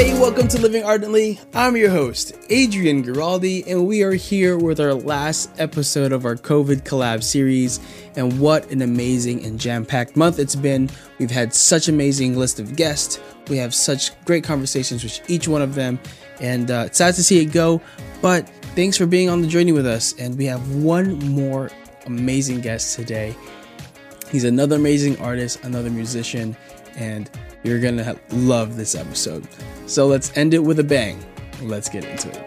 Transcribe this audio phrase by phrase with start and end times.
[0.00, 1.38] Hey, welcome to Living Ardently.
[1.52, 6.36] I'm your host, Adrian Giraldi, and we are here with our last episode of our
[6.36, 7.80] COVID collab series.
[8.16, 10.88] And what an amazing and jam packed month it's been.
[11.18, 13.20] We've had such amazing list of guests.
[13.48, 16.00] We have such great conversations with each one of them,
[16.40, 17.82] and uh, it's sad to see it go.
[18.22, 20.14] But thanks for being on the journey with us.
[20.18, 21.70] And we have one more
[22.06, 23.36] amazing guest today.
[24.30, 26.56] He's another amazing artist, another musician,
[26.96, 27.28] and
[27.64, 29.46] you're gonna love this episode.
[29.90, 31.18] So let's end it with a bang.
[31.62, 32.46] Let's get into it.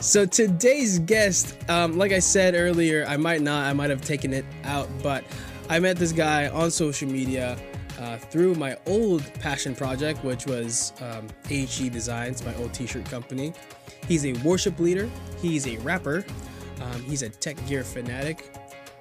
[0.00, 4.32] So today's guest, um, like I said earlier, I might not, I might have taken
[4.32, 5.22] it out, but
[5.68, 7.56] I met this guy on social media
[8.00, 13.52] uh, through my old passion project, which was um, AHE Designs, my old t-shirt company.
[14.08, 15.08] He's a worship leader.
[15.40, 16.24] He's a rapper.
[16.80, 18.50] Um, he's a tech gear fanatic.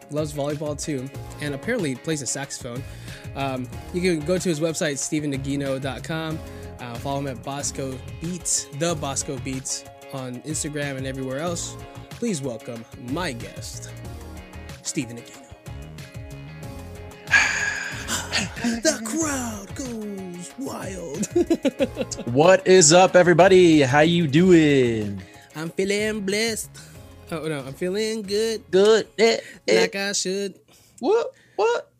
[0.10, 2.84] Loves volleyball too, and apparently plays a saxophone.
[3.36, 6.40] Um, you can go to his website, stevennagino.com.
[6.80, 11.78] Uh, follow him at Bosco Beats, the Bosco Beats, on Instagram and everywhere else.
[12.10, 13.90] Please welcome my guest,
[14.84, 15.41] Stephen Nagino.
[18.82, 21.28] The crowd goes wild.
[22.34, 23.82] What is up, everybody?
[23.82, 25.22] How you doing?
[25.56, 26.70] I'm feeling blessed.
[27.32, 29.08] Oh no, I'm feeling good, Good.
[29.18, 29.82] Eh, eh.
[29.82, 30.60] like I should.
[31.00, 31.32] What?
[31.56, 31.92] What?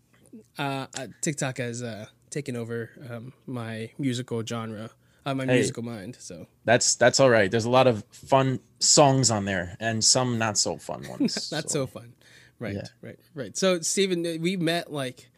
[0.58, 4.90] Uh, uh, TikTok has uh, taken over um, my musical genre,
[5.26, 5.56] uh, my Hey.
[5.56, 6.18] musical mind.
[6.20, 7.50] So That's that's all right.
[7.50, 11.52] There's a lot of fun songs on there, and some not so fun ones.
[11.56, 12.14] not so fun.
[12.60, 12.88] Right, Yeah.
[13.02, 13.58] right, right.
[13.58, 15.31] So Stephen, uh, we met like,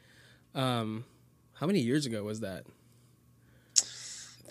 [0.56, 1.06] um,
[1.54, 2.66] how many years ago was that?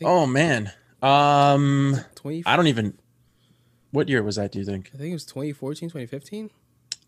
[0.02, 0.72] Oh man.
[1.00, 2.42] Um, Twenty.
[2.46, 2.94] I don't even.
[3.90, 4.52] What year was that?
[4.52, 4.90] Do you think?
[4.94, 6.50] I think it was 2014, 2015.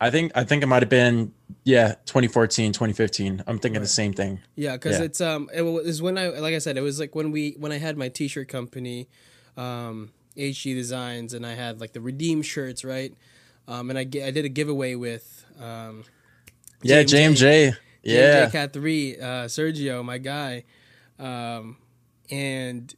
[0.00, 1.32] I think I think it might have been
[1.62, 3.44] yeah 2014 2015.
[3.46, 4.40] I'm thinking the same thing.
[4.56, 5.04] Yeah, because Yeah.
[5.06, 7.72] it's um it was when I like I said it was like when we when
[7.72, 9.08] I had my t-shirt company,
[9.56, 13.14] um HG Designs, and I had like the Redeem shirts, right?
[13.68, 16.04] Um, and I I did a giveaway with um
[16.82, 17.76] Yeah, JMJ.
[18.04, 18.50] Yeah.
[18.50, 20.64] Cat Three, uh, Sergio, my guy,
[21.18, 21.76] um,
[22.30, 22.94] and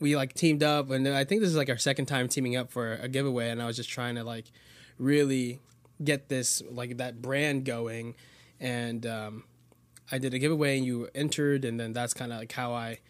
[0.00, 2.70] we like teamed up, and I think this is like our second time teaming up
[2.70, 4.46] for a giveaway, and I was just trying to like
[4.98, 5.60] really
[6.02, 8.14] get this like that brand going,
[8.60, 9.44] and um,
[10.10, 13.00] I did a giveaway, and you entered, and then that's kind of like how I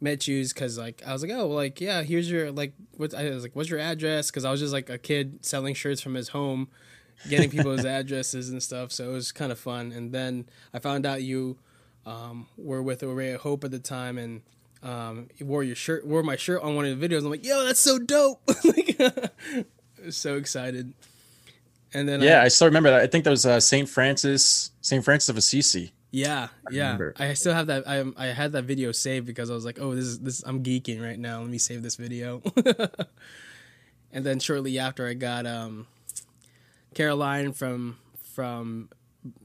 [0.00, 3.14] met you, because like I was like, oh, well, like yeah, here's your like what
[3.14, 4.30] I was like, what's your address?
[4.30, 6.68] Because I was just like a kid selling shirts from his home
[7.28, 8.92] getting people's addresses and stuff.
[8.92, 9.92] So it was kind of fun.
[9.92, 11.58] And then I found out you
[12.06, 14.42] um, were with Array of Hope at the time and
[14.82, 17.20] um, wore your shirt, wore my shirt on one of the videos.
[17.20, 18.40] I'm like, yo, that's so dope!
[18.64, 19.30] like, I
[20.04, 20.92] was so excited.
[21.92, 23.00] And then Yeah, I, I still remember that.
[23.00, 25.92] I think that was uh, Saint Francis, Saint Francis of Assisi.
[26.10, 27.14] yeah, yeah, remember.
[27.18, 27.88] I still have that.
[27.88, 30.42] I I had that video saved because I was like, oh, this is this.
[30.44, 31.40] I'm geeking right now.
[31.40, 32.42] Let me save this video.
[34.12, 35.86] and then shortly after, I got um,
[36.94, 38.88] Caroline from from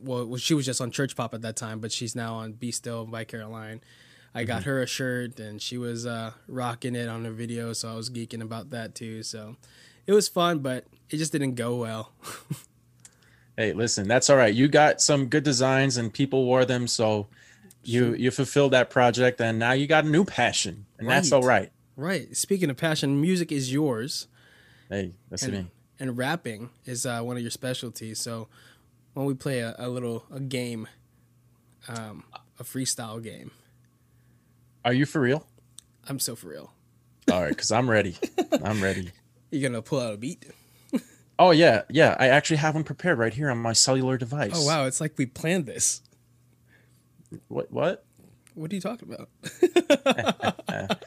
[0.02, 2.72] well, she was just on Church Pop at that time, but she's now on Be
[2.72, 3.82] Still by Caroline.
[4.36, 7.92] I got her a shirt and she was uh, rocking it on her video, so
[7.92, 9.24] I was geeking about that too.
[9.24, 9.56] So
[10.06, 12.14] it was fun, but it just didn't go well.
[13.60, 14.56] Hey, listen, that's all right.
[14.56, 17.28] You got some good designs and people wore them, so
[17.84, 20.86] you you fulfilled that project and now you got a new passion.
[20.98, 21.70] And that's all right.
[21.98, 22.34] right.
[22.38, 24.28] Speaking of passion, music is yours,
[24.90, 25.68] Hey, that's and, me.
[26.00, 28.20] And rapping is uh, one of your specialties.
[28.20, 28.48] So
[29.14, 30.88] when we play a, a little a game,
[31.88, 32.24] um,
[32.60, 33.52] a freestyle game,
[34.86, 35.46] Are you for real?
[36.08, 36.72] I'm so for real.
[37.32, 38.18] All right, because I'm ready.
[38.64, 39.12] I'm ready.
[39.52, 40.46] You're gonna pull out a beat.
[41.42, 42.18] Oh yeah, yeah.
[42.20, 44.52] I actually have one prepared right here on my cellular device.
[44.54, 46.02] Oh wow, it's like we planned this.
[47.48, 48.06] What what?
[48.56, 49.30] What are you talking about?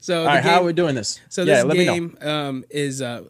[0.00, 1.20] so the right, how are we doing this?
[1.28, 1.74] So yeah, this know.
[1.74, 3.22] game um, is uh,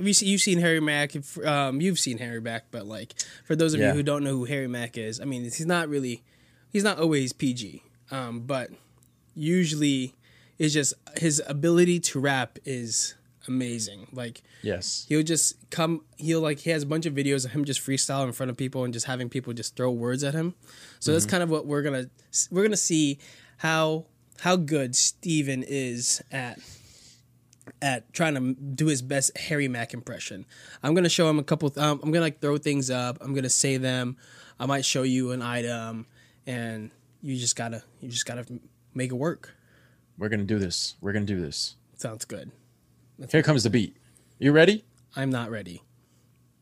[0.00, 1.14] have you seen, you've seen Harry Mack?
[1.14, 3.14] If, um, you've seen Harry Mack, but like
[3.44, 3.88] for those of Yeah.
[3.88, 6.22] you who don't know who Harry Mack is, I mean, he's not really,
[6.70, 8.70] he's not always PG, um, but
[9.34, 10.14] usually
[10.58, 13.14] it's just his ability to rap is
[13.48, 14.06] amazing.
[14.12, 15.06] Like Yes.
[15.08, 18.24] he'll just come, he'll like he has a bunch of videos of him just freestyle
[18.26, 20.54] in front of people and just having people just throw words at him.
[20.98, 22.10] So that's kind of what we're gonna
[22.50, 23.18] we're gonna see
[23.58, 24.06] how
[24.40, 26.58] how good Stephen is at
[27.82, 30.46] at trying to do his best Harry Mack impression.
[30.82, 31.72] I'm gonna show him a couple.
[31.76, 33.18] Um, I'm gonna like throw things up.
[33.20, 34.16] I'm gonna say them.
[34.58, 36.06] I might show you an item,
[36.46, 36.90] and
[37.22, 38.44] you just gotta you just gotta
[38.94, 39.54] make it work.
[40.18, 40.96] We're gonna do this.
[41.00, 41.76] We're gonna do this.
[41.96, 42.50] Sounds good.
[43.30, 43.96] Here comes the beat.
[44.38, 44.84] You ready?
[45.16, 45.82] I'm not ready.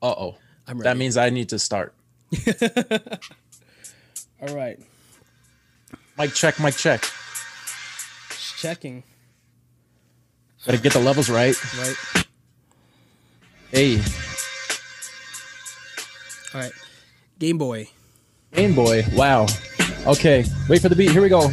[0.02, 0.36] Uh oh.
[0.66, 0.88] I'm ready.
[0.88, 1.94] That means I need to start.
[4.40, 4.78] All right.
[6.18, 7.00] Mic check, mic check.
[8.30, 9.02] Just checking.
[10.66, 11.54] Gotta get the levels right.
[11.78, 11.96] Right.
[13.70, 14.00] Hey,
[16.54, 16.72] All right.
[17.38, 17.88] Game Boy.
[18.52, 19.04] Game Boy.
[19.12, 19.46] Wow.
[20.06, 21.10] Okay, wait for the beat.
[21.10, 21.50] Here we go.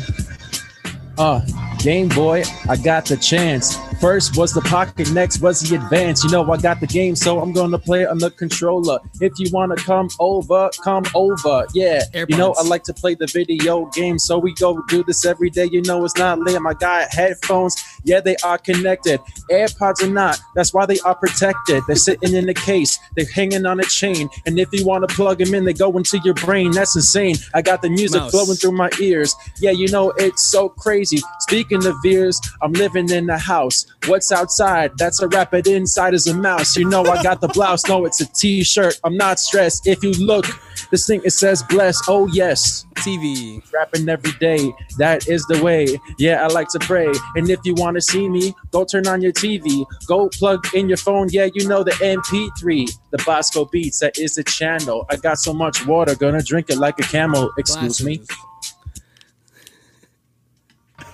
[1.17, 1.41] Uh,
[1.79, 3.77] Game Boy, I got the chance.
[4.05, 6.23] First was the pocket, next was the advance.
[6.23, 8.99] You know, I got the game, so I'm gonna play it on the controller.
[9.19, 11.65] If you wanna come over, come over.
[11.73, 15.25] Yeah, you know, I like to play the video game, so we go do this
[15.25, 15.69] every day.
[15.71, 16.67] You know, it's not lame.
[16.67, 19.19] I got headphones, yeah, they are connected.
[19.49, 21.81] AirPods are not, that's why they are protected.
[21.87, 24.29] They're sitting in the case, they're hanging on a chain.
[24.45, 26.69] And if you wanna plug them in, they go into your brain.
[26.69, 27.37] That's insane.
[27.55, 28.29] I got the music Mouse.
[28.29, 29.35] flowing through my ears.
[29.59, 31.23] Yeah, you know, it's so crazy.
[31.39, 33.87] Speaking of ears, I'm living in the house.
[34.07, 34.91] What's outside?
[34.97, 36.77] That's a rabbit inside is a mouse.
[36.77, 37.87] You know, I got the blouse.
[37.87, 38.99] No, it's a t shirt.
[39.03, 39.87] I'm not stressed.
[39.87, 40.45] If you look,
[40.91, 41.99] this thing, it says bless.
[42.07, 42.85] Oh, yes.
[42.97, 43.63] TV.
[43.73, 44.71] Rapping every day.
[44.97, 45.99] That is the way.
[46.19, 47.11] Yeah, I like to pray.
[47.35, 49.85] And if you want to see me, go turn on your TV.
[50.07, 51.29] Go plug in your phone.
[51.31, 52.97] Yeah, you know the MP3.
[53.11, 53.99] The Bosco Beats.
[53.99, 55.05] That is the channel.
[55.09, 56.15] I got so much water.
[56.15, 57.51] Gonna drink it like a camel.
[57.57, 58.21] Excuse me.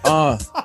[0.04, 0.50] Glasses.
[0.54, 0.62] Uh,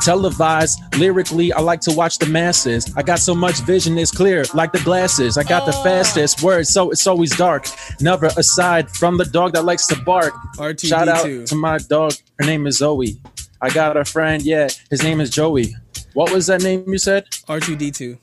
[0.00, 2.92] televised lyrically, I like to watch the masses.
[2.96, 5.36] I got so much vision, it's clear, like the glasses.
[5.36, 5.82] I got the Oh.
[5.82, 7.66] fastest words, so it's always dark.
[8.00, 10.34] Never aside from the dog that likes to bark.
[10.58, 10.88] R2D2.
[10.88, 12.12] Shout out to my dog.
[12.38, 13.20] Her name is Zoe.
[13.60, 15.74] I got a friend, yeah, his name is Joey.
[16.14, 17.24] What was that name you said?
[17.48, 18.18] R2D2.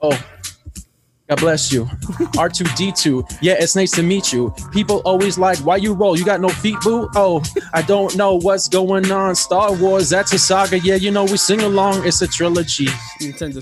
[0.00, 0.18] Oh,
[1.28, 1.84] God bless you.
[1.84, 3.38] R2D2.
[3.42, 4.54] Yeah, it's nice to meet you.
[4.72, 6.16] People always like, why you roll?
[6.16, 7.06] You got no feet, boo?
[7.14, 7.42] Oh,
[7.74, 9.34] I don't know what's going on.
[9.34, 10.78] Star Wars, that's a saga.
[10.78, 12.06] Yeah, you know, we sing along.
[12.06, 12.88] It's a trilogy.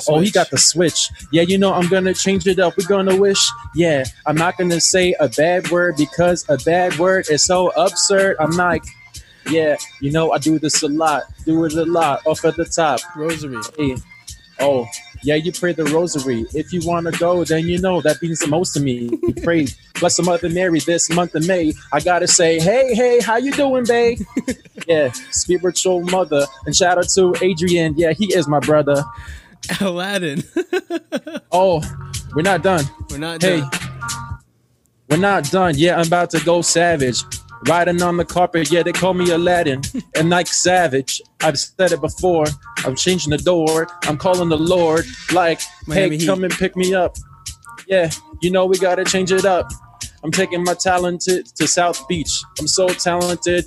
[0.06, 1.10] Oh, he got the switch.
[1.32, 2.74] Yeah, you know, I'm gonna change it up.
[2.76, 3.50] We're gonna wish.
[3.74, 8.36] Yeah, I'm not gonna say a bad word because a bad word is so absurd.
[8.38, 8.84] I'm like,
[9.50, 11.24] yeah, you know, I do this a lot.
[11.44, 13.00] Do it a lot off at the top.
[13.16, 13.58] Rosary.
[13.76, 13.96] Hey,
[14.60, 14.86] oh,
[15.26, 16.46] yeah, you pray the rosary.
[16.54, 19.10] If you want to go, then you know that means the most to me.
[19.22, 19.66] You pray,
[20.00, 21.72] bless the Mother Mary this month of May.
[21.92, 24.20] I gotta say, hey, hey, how you doing, babe?
[24.86, 26.46] yeah, spiritual mother.
[26.64, 27.94] And shout out to Adrian.
[27.96, 29.04] Yeah, he is my brother.
[29.80, 30.42] Aladdin.
[31.52, 31.80] Oh,
[32.34, 32.84] we're not done.
[33.10, 33.70] We're not Hey, done.
[35.08, 35.74] we're not done.
[35.76, 37.22] Yeah, I'm about to go savage.
[37.66, 39.82] Riding on the carpet, yeah, they call me Aladdin
[40.16, 41.20] and like Savage.
[41.42, 42.46] I've said it before.
[42.78, 43.88] I'm changing the door.
[44.04, 46.26] I'm calling the Lord, like, Miami hey, Heat.
[46.26, 47.16] come and pick me up.
[47.88, 48.10] Yeah,
[48.40, 49.68] you know we gotta change it up.
[50.22, 52.42] I'm taking my talented to South Beach.
[52.58, 53.66] I'm so talented.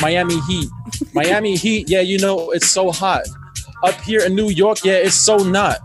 [0.00, 0.68] Miami Heat.
[1.14, 3.22] Miami Heat, yeah, you know it's so hot.
[3.82, 5.78] Up here in New York, yeah, it's so not.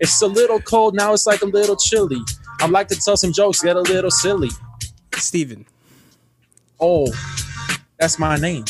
[0.00, 1.12] It's a little cold now.
[1.12, 2.20] It's like a little chilly.
[2.60, 4.50] I like to tell some jokes, get a little silly.
[5.14, 5.66] Stephen.
[6.86, 7.06] Oh,
[7.98, 8.66] that's my name.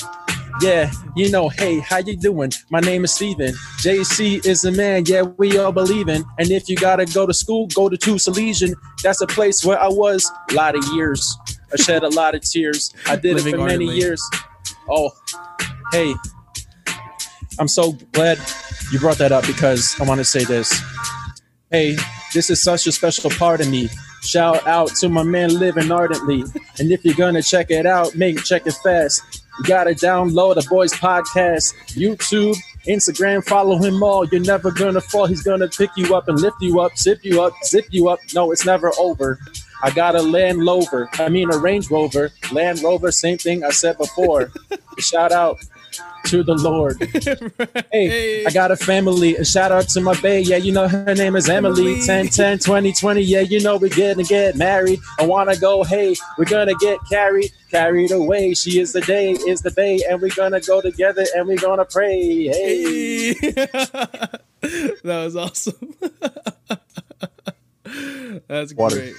[0.60, 2.52] Yeah, you know, hey, how you doing?
[2.70, 3.54] My name is Stephen.
[3.78, 6.24] JC is the man, yeah, we all believe in.
[6.38, 8.76] And if you gotta go to school, go to Two Salesian.
[9.02, 11.36] That's a place where I was a lot of years.
[11.72, 12.94] I shed a lot of tears.
[13.08, 14.22] I did Living it for many years.
[14.88, 15.10] Oh,
[15.90, 16.14] hey,
[17.58, 18.38] I'm so glad
[18.92, 20.72] you brought that up because I want to say this.
[21.68, 21.96] Hey,
[22.32, 23.88] this is such a special part of me.
[24.24, 26.44] Shout out to my man living ardently.
[26.78, 29.44] And if you're gonna check it out, make check it fast.
[29.58, 32.56] You gotta download the boys podcast, YouTube,
[32.88, 34.24] Instagram, follow him all.
[34.24, 35.26] You're never gonna fall.
[35.26, 38.18] He's gonna pick you up and lift you up, zip you up, zip you up.
[38.34, 39.38] No, it's never over.
[39.82, 41.10] I got a Land Rover.
[41.14, 42.30] I mean a Range Rover.
[42.50, 44.50] Land Rover, same thing I said before.
[44.98, 45.58] Shout out
[46.26, 46.96] to the Lord.
[47.92, 48.44] Hey, Hey.
[48.44, 49.36] I got a family.
[49.36, 50.38] A shout out to my bae.
[50.38, 51.92] Yeah, you know her name is Emily.
[51.94, 52.00] Emily.
[52.06, 53.20] 10 10 20 20.
[53.20, 54.98] Yeah, you know we're gonna get married.
[55.20, 58.54] I wanna go, hey, we're gonna get carried, carried away.
[58.54, 61.84] She is the day, is the bay, and we're gonna go together and we're gonna
[61.84, 62.46] pray.
[62.48, 63.34] Hey.
[63.34, 63.50] Hey.
[64.62, 65.94] that was awesome.
[68.48, 68.96] That's Water.
[68.96, 69.14] great.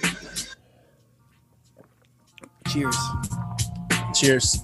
[2.68, 2.96] Cheers.
[4.14, 4.58] Cheers.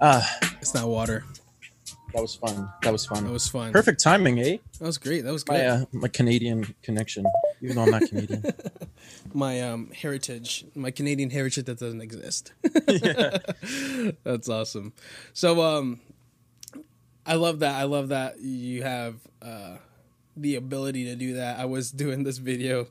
[0.00, 1.24] Ah, It's not water.
[2.12, 2.68] that was fun.
[2.82, 3.24] That was fun.
[3.24, 3.72] That was fun.
[3.72, 4.58] Perfect timing, eh?
[4.78, 5.24] That was great.
[5.24, 5.66] That was My great.
[5.66, 7.24] uh, my Canadian connection,
[7.62, 8.44] even though I'm not Canadian.
[9.34, 12.52] my um heritage, my Canadian heritage that doesn't exist.
[12.88, 13.38] yeah.
[14.24, 14.92] That's awesome.
[15.32, 16.00] So um
[17.26, 17.74] I love that.
[17.74, 19.76] I love that you have uh
[20.36, 21.58] the ability to do that.
[21.58, 22.88] I was doing this video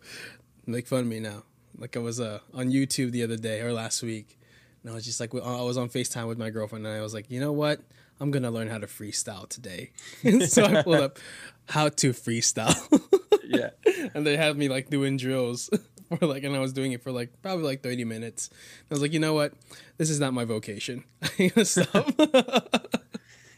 [0.65, 1.43] make fun of me now.
[1.77, 4.37] Like I was uh on YouTube the other day or last week.
[4.83, 7.13] And I was just like I was on FaceTime with my girlfriend and I was
[7.13, 7.81] like, "You know what?
[8.19, 9.91] I'm gonna learn how to freestyle today.
[10.47, 11.19] so I pulled up
[11.67, 12.75] how to freestyle.
[13.45, 13.71] Yeah.
[14.15, 15.69] and they had me like doing drills
[16.17, 18.49] for like and I was doing it for like probably like 30 minutes.
[18.89, 19.53] I was like, you know what?
[19.97, 21.03] This is not my vocation.
[21.63, 22.09] Stop.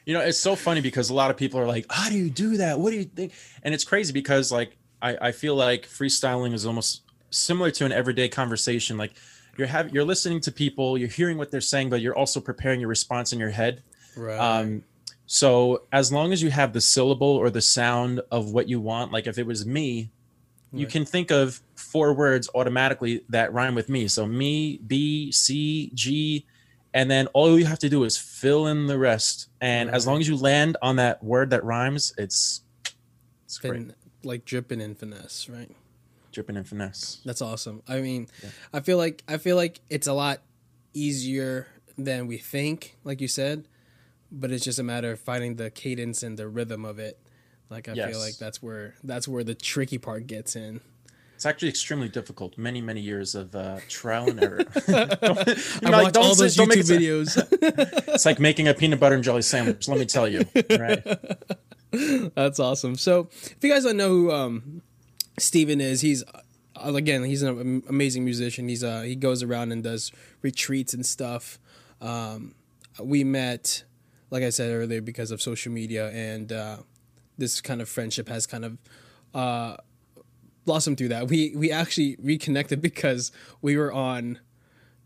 [0.05, 2.29] You know, it's so funny because a lot of people are like, "How do you
[2.29, 2.79] do that?
[2.79, 6.65] What do you think?" And it's crazy because like I, I feel like freestyling is
[6.65, 7.01] almost
[7.32, 8.98] similar to an everyday conversation.
[8.98, 9.13] Like
[9.57, 12.79] you're having you're listening to people, you're hearing what they're saying, but you're also preparing
[12.79, 13.83] your response in your head.
[14.15, 14.38] right.
[14.38, 14.83] Um,
[15.27, 19.12] so as long as you have the syllable or the sound of what you want,
[19.12, 20.12] like if it was me,
[20.71, 24.07] you can think of four words automatically that rhyme with me.
[24.07, 26.45] So me, B, C, G,
[26.93, 29.50] and then all you have to do is fill in the rest.
[29.62, 32.62] And as long as you land on that word that rhymes, it's
[33.45, 33.91] it's great.
[34.24, 35.71] like dripping in finesse, right?
[36.36, 37.22] Dripping in finesse.
[37.24, 37.82] That's awesome.
[37.88, 38.27] I mean,
[38.74, 40.42] I feel like I feel like it's a lot
[40.94, 41.65] easier
[41.98, 43.70] than we think, like you said,
[44.30, 47.18] but it's just a matter of finding the cadence and the rhythm of it.
[47.70, 48.10] Like I Yes.
[48.12, 50.82] feel like that's where that's where the tricky part gets in.
[51.36, 52.58] It's actually extremely difficult.
[52.58, 54.60] Many, many years of uh, trial and error.
[54.89, 57.48] I watched all those don't YouTube videos.
[58.13, 59.88] It's like making a peanut butter and jelly sandwich.
[59.88, 60.44] Let me tell you.
[60.70, 61.01] Right.
[62.36, 62.96] That's awesome.
[62.96, 64.82] So, if you guys don't know who um,
[65.38, 68.68] Stephen is, he's uh, again he's an amazing musician.
[68.68, 70.12] He's uh he goes around and does
[70.42, 71.60] retreats and stuff.
[72.01, 72.56] Um,
[73.01, 73.84] we met,
[74.30, 76.77] like I said earlier, because of social media, and uh,
[77.38, 78.77] this kind of friendship has kind of
[79.34, 79.77] uh,
[80.65, 81.27] blossomed through that.
[81.27, 84.39] We we actually reconnected because we were on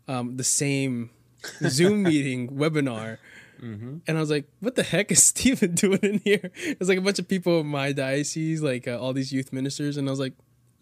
[0.08, 1.10] um, the same
[1.68, 3.18] Zoom meeting webinar.
[3.60, 7.02] And I was like, "What the heck is Stephen doing in here?" It's like a
[7.02, 10.20] bunch of people in my diocese, like uh, all these youth ministers, and I was
[10.20, 10.32] like,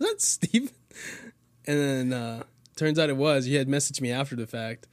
[0.00, 0.70] "Is that Stephen?"
[1.66, 2.42] And then uh,
[2.76, 3.44] turns out it was.
[3.44, 4.86] He had messaged me after the fact.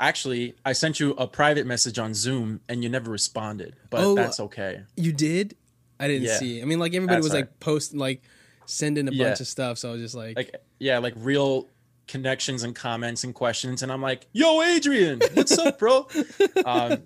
[0.00, 4.14] Actually, I sent you a private message on Zoom and you never responded, but Oh,
[4.14, 4.82] that's okay.
[4.96, 5.56] You did?
[6.00, 6.36] I didn't Yeah.
[6.38, 6.62] see.
[6.62, 8.22] I mean, like everybody That's was all like posting, like
[8.66, 9.24] sending a Yeah.
[9.28, 9.78] bunch of stuff.
[9.78, 11.68] So I was just like, Like, yeah, like real
[12.08, 13.82] connections and comments and questions.
[13.82, 16.08] And I'm like, yo, Adrian, what's up, bro?
[16.64, 17.04] um,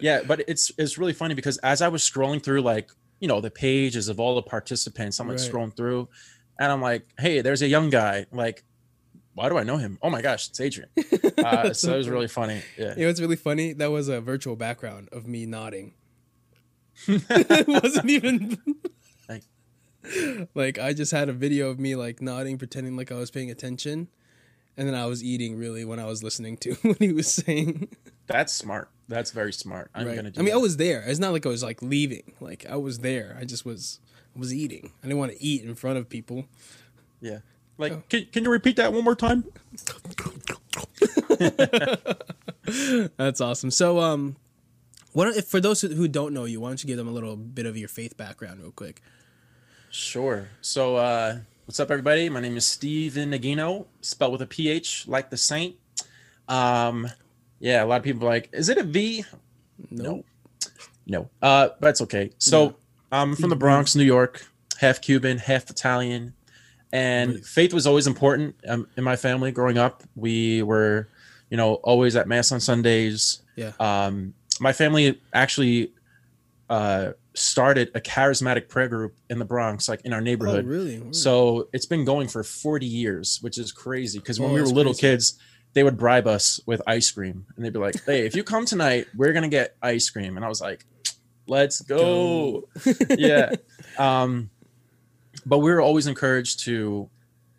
[0.00, 3.40] yeah, but it's it's really funny because as I was scrolling through like, you know,
[3.40, 5.50] the pages of all the participants, I'm like Right.
[5.50, 6.08] scrolling through
[6.58, 8.26] and I'm like, hey, there's a young guy.
[8.32, 8.64] Like,
[9.34, 9.98] why do I know him?
[10.02, 10.90] Oh my gosh, it's Adrian.
[11.40, 12.60] Uh, so it was really funny.
[12.76, 12.92] Yeah.
[12.96, 13.72] it was really funny?
[13.72, 15.94] That was a virtual background of me nodding.
[17.08, 18.58] it wasn't even
[19.28, 19.44] Like-
[20.54, 23.50] like I just had a video of me like nodding, pretending like I was paying
[23.50, 24.08] attention,
[24.76, 27.88] and then I was eating really when I was listening to what he was saying.
[28.26, 28.88] That's smart.
[29.08, 29.90] That's very smart.
[29.94, 30.16] I'm Right.
[30.16, 30.58] gonna do I mean, that.
[30.58, 31.02] I was there.
[31.06, 32.32] It's not like I was like leaving.
[32.40, 33.36] Like I was there.
[33.40, 33.98] I just was
[34.36, 34.92] was eating.
[35.02, 36.44] I didn't want to eat in front of people.
[37.20, 37.38] Yeah.
[37.78, 38.02] Like, Oh.
[38.08, 39.44] can, can you repeat that one more time?
[43.16, 43.70] That's awesome.
[43.70, 44.36] So, um,
[45.12, 47.12] what if for those who- who don't know you, why don't you give them a
[47.12, 49.02] little bit of your faith background, real quick?
[49.90, 50.48] Sure.
[50.60, 51.38] So, uh,
[51.70, 52.28] what's up, everybody?
[52.28, 55.76] My name is Stephen Nagino, spelled with a PH, like the saint.
[56.48, 57.08] Um,
[57.60, 59.24] yeah, a lot of people are like, is it a V?
[59.88, 60.24] No.
[61.06, 61.30] No.
[61.40, 62.32] Uh, but it's okay.
[62.38, 62.70] So, Yeah.
[63.12, 64.44] I'm from the Bronx, New York,
[64.80, 66.34] half Cuban, half Italian.
[66.92, 70.02] And faith was always important um, in my family growing up.
[70.16, 71.06] We were,
[71.50, 73.42] you know, always at Mass on Sundays.
[73.54, 73.74] Yeah.
[73.78, 75.92] Um, my family actually
[76.68, 80.66] uh, started a charismatic prayer group in the Bronx, like in our Oh, neighborhood.
[80.66, 81.02] really?
[81.12, 84.18] So it's been going for 40 years, which is crazy.
[84.18, 85.00] Because when Oh, we were little crazy.
[85.00, 85.38] kids,
[85.72, 88.66] they would bribe us with ice cream, and they'd be like, "Hey, if you come
[88.66, 90.84] tonight, we're gonna get ice cream." And I was like,
[91.46, 92.68] "Let's go!"
[93.16, 93.52] yeah.
[93.98, 94.50] Um,
[95.46, 97.08] but we were always encouraged to,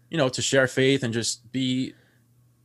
[0.10, 1.94] you know, to share faith and just be,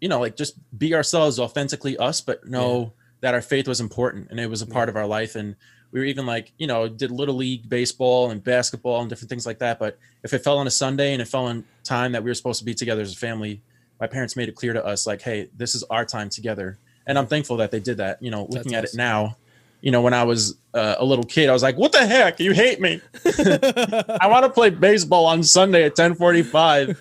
[0.00, 4.28] you know, like just be ourselves, authentically us, but know that our faith was important
[4.30, 5.34] and it was a part of our life.
[5.36, 5.56] And
[5.96, 9.46] we were even like, you know, did little league baseball and basketball and different things
[9.46, 9.78] like that.
[9.78, 12.34] But if it fell on a Sunday and it fell on time that we were
[12.34, 13.62] supposed to be together as a family,
[13.98, 16.76] my parents made it clear to us, like, hey, this is our time together.
[17.06, 18.22] And I'm thankful that they did that.
[18.22, 19.00] You know, looking at awesome.
[19.00, 19.36] it now,
[19.80, 22.40] you know, when I was uh, a little kid, I was like, what the heck?
[22.40, 23.00] You hate me.
[23.24, 26.98] I want to play baseball on Sunday at 1045.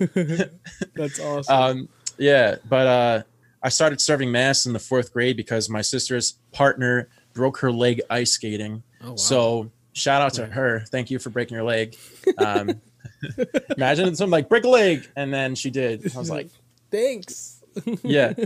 [0.95, 1.53] That's awesome.
[1.53, 3.23] Um, yeah, but uh,
[3.61, 8.01] I started serving mass in the fourth grade because my sister's partner broke her leg
[8.09, 8.81] ice skating.
[9.03, 9.15] oh, wow.
[9.15, 10.79] So shout out to her.
[10.89, 11.95] Thank you for breaking your leg.
[12.39, 12.81] Um,
[13.77, 16.15] imagine something like break a leg, and then she did.
[16.15, 16.49] I was like,
[16.89, 17.61] thanks.
[18.03, 18.33] yeah.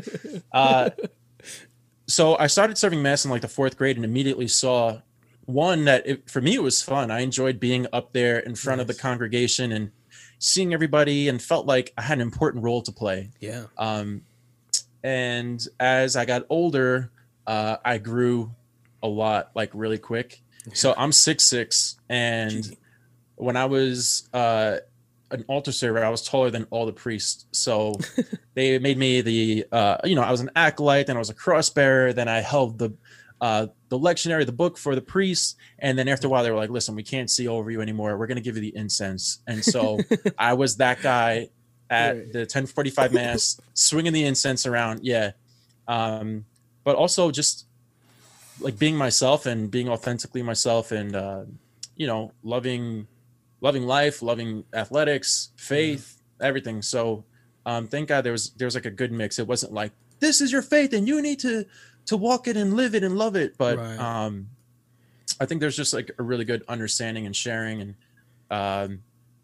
[0.52, 0.90] Uh,
[2.08, 5.00] so I started serving mass in like the fourth grade, and immediately saw
[5.46, 7.12] one that it, for me it was fun.
[7.12, 9.92] I enjoyed being up there in front of the congregation and
[10.40, 13.30] seeing everybody, and felt like I had an important role to play.
[13.40, 13.66] Yeah.
[13.78, 14.24] Um,
[15.04, 17.12] and as I got older,
[17.46, 18.52] uh, I grew
[19.02, 20.42] a lot, like really quick.
[20.74, 22.76] So I'm six six, and
[23.36, 24.78] when I was uh,
[25.32, 27.46] an altar server, I was taller than all the priests.
[27.52, 27.96] So
[28.56, 31.34] they made me the, uh, you know, I was an acolyte, then I was a
[31.34, 32.94] cross bearer, then I held the
[33.42, 36.58] uh, the lectionary, the book for the priests, and then after a while they were
[36.58, 38.18] like, "Listen, we can't see over you anymore.
[38.18, 40.02] We're going to give you the incense." And so
[40.38, 41.50] I was that guy
[41.90, 42.34] at Right.
[42.34, 45.00] the 1045 mass, swinging the incense around.
[45.04, 45.32] Yeah,
[45.88, 46.46] um,
[46.84, 47.66] but also just
[48.60, 51.44] like being myself and being authentically myself, and uh,
[51.96, 53.08] you know, loving
[53.62, 56.82] loving life, loving athletics, faith, everything.
[56.82, 57.26] So
[57.66, 59.40] um, thank God there was there was like a good mix.
[59.40, 61.66] It wasn't like this is your faith and you need to
[62.08, 63.58] to walk it and live it and love it.
[63.58, 64.00] But Right.
[64.00, 64.48] um,
[65.40, 67.96] I think there's just like a really good understanding and sharing and
[68.52, 69.04] um,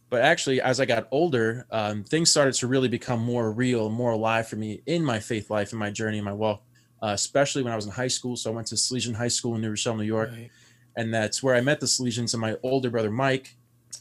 [0.09, 4.11] but actually as I got older, um, things started to really become more real, more
[4.11, 6.63] alive for me in my faith life, in my journey, in my walk.
[7.05, 8.35] Uh, especially when I was in high school.
[8.35, 10.49] So I went to Salesian High School in New Rochelle, New York Right.
[10.97, 12.33] and that's where I met the Salesians.
[12.33, 13.47] And my older brother Mike,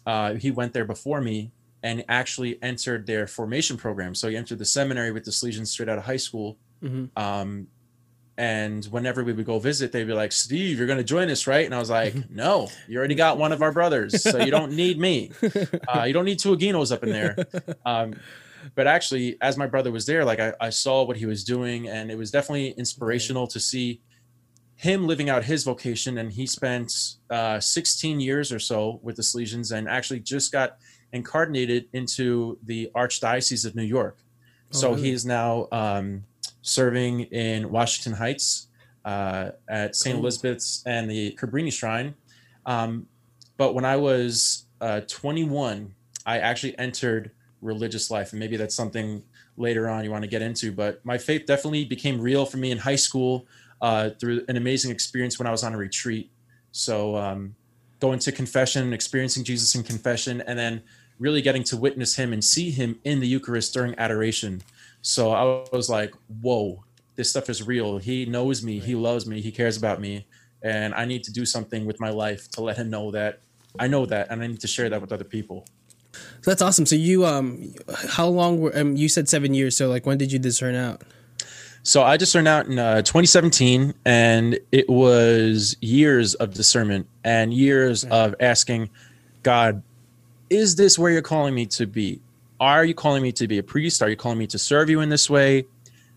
[0.06, 1.50] uh, he went there before me
[1.82, 4.14] and actually entered their formation program.
[4.14, 6.56] So he entered the seminary with the Salesians straight out of high school.
[6.82, 7.11] Mhm.
[7.26, 7.66] Um,
[8.37, 11.46] and whenever we would go visit, they'd be like, "Steve, you're going to join us,
[11.46, 14.50] right?" And I was like, "No, you already got one of our brothers, so you
[14.50, 15.30] don't need me.
[15.94, 17.37] Uh, you don't need two Aguinos up in there."
[17.87, 18.14] Um,
[18.75, 21.88] but actually, as my brother was there, like I, I saw what he was doing,
[21.88, 24.00] and it was definitely inspirational to see
[24.76, 26.18] him living out his vocation.
[26.18, 30.78] And he spent uh, 16 years or so with the Salesians, and actually just got
[31.12, 34.18] incardinated into the Archdiocese of New York.
[34.73, 35.02] Oh, so really?
[35.02, 36.25] he is now um,
[36.62, 38.68] serving in Washington Heights
[39.04, 40.14] uh, at St.
[40.14, 40.23] Cool.
[40.23, 42.14] Elizabeth's and the Cabrini Shrine.
[42.66, 43.06] Um,
[43.56, 45.94] but when I was uh, 21,
[46.26, 47.30] I actually entered
[47.64, 49.23] religious life, and maybe that's something
[49.56, 50.73] later on you want to get into.
[50.73, 53.47] But my faith definitely became real for me in high school
[53.80, 56.30] uh, through an amazing experience when I was on a retreat.
[56.73, 57.54] So um,
[58.00, 60.82] going to confession, experiencing Jesus in confession, and then
[61.19, 64.62] really getting to witness Him and see Him in the Eucharist during adoration.
[65.02, 66.84] So I was like, "Whoa,
[67.17, 67.99] this stuff is real.
[67.99, 68.78] He knows me.
[68.78, 69.41] He loves me.
[69.41, 70.26] He cares about me."
[70.62, 73.41] And I need to do something with my life to let him know that
[73.78, 75.67] I know that, and I need to share that with other people.
[76.44, 76.86] That's awesome.
[76.86, 77.72] So you um,
[78.10, 79.76] how long were um, you said seven years?
[79.76, 81.02] So like when did you discern out?
[81.82, 88.04] So I discerned out in uh, 2017, and it was years of discernment and years
[88.04, 88.88] of asking
[89.42, 89.82] God,
[90.48, 92.20] "Is this where you're calling me to be?
[92.60, 94.02] Are you calling me to be a priest?
[94.02, 95.66] Are you calling me to serve you in this way?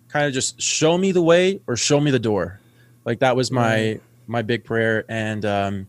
[0.07, 2.59] Kind of just show me the way or show me the door."
[3.03, 4.01] Like that was my Right.
[4.27, 5.87] my big prayer, and um,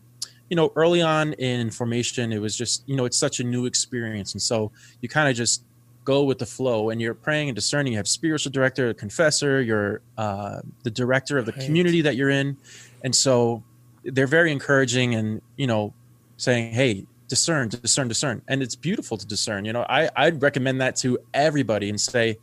[0.49, 3.65] you know, early on in formation, it was just you know, it's such a new
[3.65, 5.63] experience, and so you kind of just
[6.05, 7.93] go with the flow and you're praying and discerning.
[7.93, 11.65] You have spiritual director a confessor you're uh, the director of the Right.
[11.65, 12.57] community that you're in.
[13.03, 13.63] And so
[14.03, 15.93] they're very encouraging and you know
[16.37, 18.41] saying hey discern discern discern.
[18.47, 19.85] And it's beautiful to discern you know.
[19.87, 22.37] I i'd recommend that to everybody and say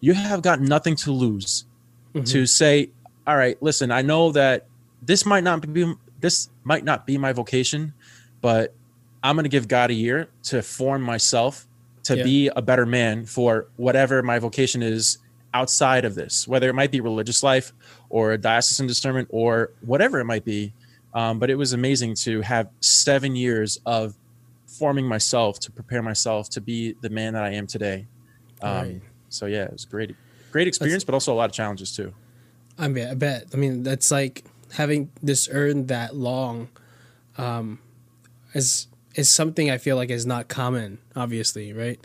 [0.00, 1.64] you have got nothing to lose.
[2.24, 2.90] To say
[3.26, 4.66] all right listen i know that
[5.02, 7.92] this might not be this might not be my vocation
[8.40, 8.74] but
[9.22, 11.66] i'm going to give god a year to form myself
[12.04, 12.24] to Yeah.
[12.24, 15.18] be a better man for whatever my vocation is
[15.52, 17.72] outside of this whether it might be religious life
[18.08, 20.72] or a diocesan discernment or whatever it might be
[21.12, 24.14] um, but it was amazing to have seven years of
[24.66, 28.06] forming myself to prepare myself to be the man that i am today
[28.62, 29.00] um, Right.
[29.28, 30.14] so yeah it was great
[30.52, 32.14] great experience but also a lot of challenges too
[32.78, 33.10] I bet.
[33.10, 33.44] I bet.
[33.52, 36.68] I mean, that's like having this earned that long,
[37.38, 37.78] um,
[38.54, 40.98] is is something I feel like is not common.
[41.16, 42.04] Obviously, right?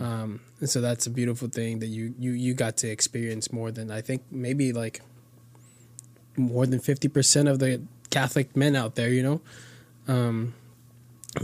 [0.00, 3.72] Um, and so that's a beautiful thing that you you you got to experience more
[3.72, 5.00] than I think maybe like
[6.36, 9.10] more than fifty percent of the Catholic men out there.
[9.10, 9.40] You know.
[10.08, 10.54] Um,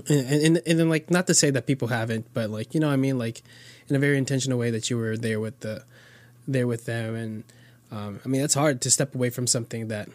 [0.09, 2.89] and, and and then like not to say that people haven't, but like you know
[2.89, 3.43] what I mean like
[3.89, 5.85] in a very intentional way that you were there with the
[6.47, 7.45] there with them and
[7.91, 10.09] um, I mean it's hard to step away from something that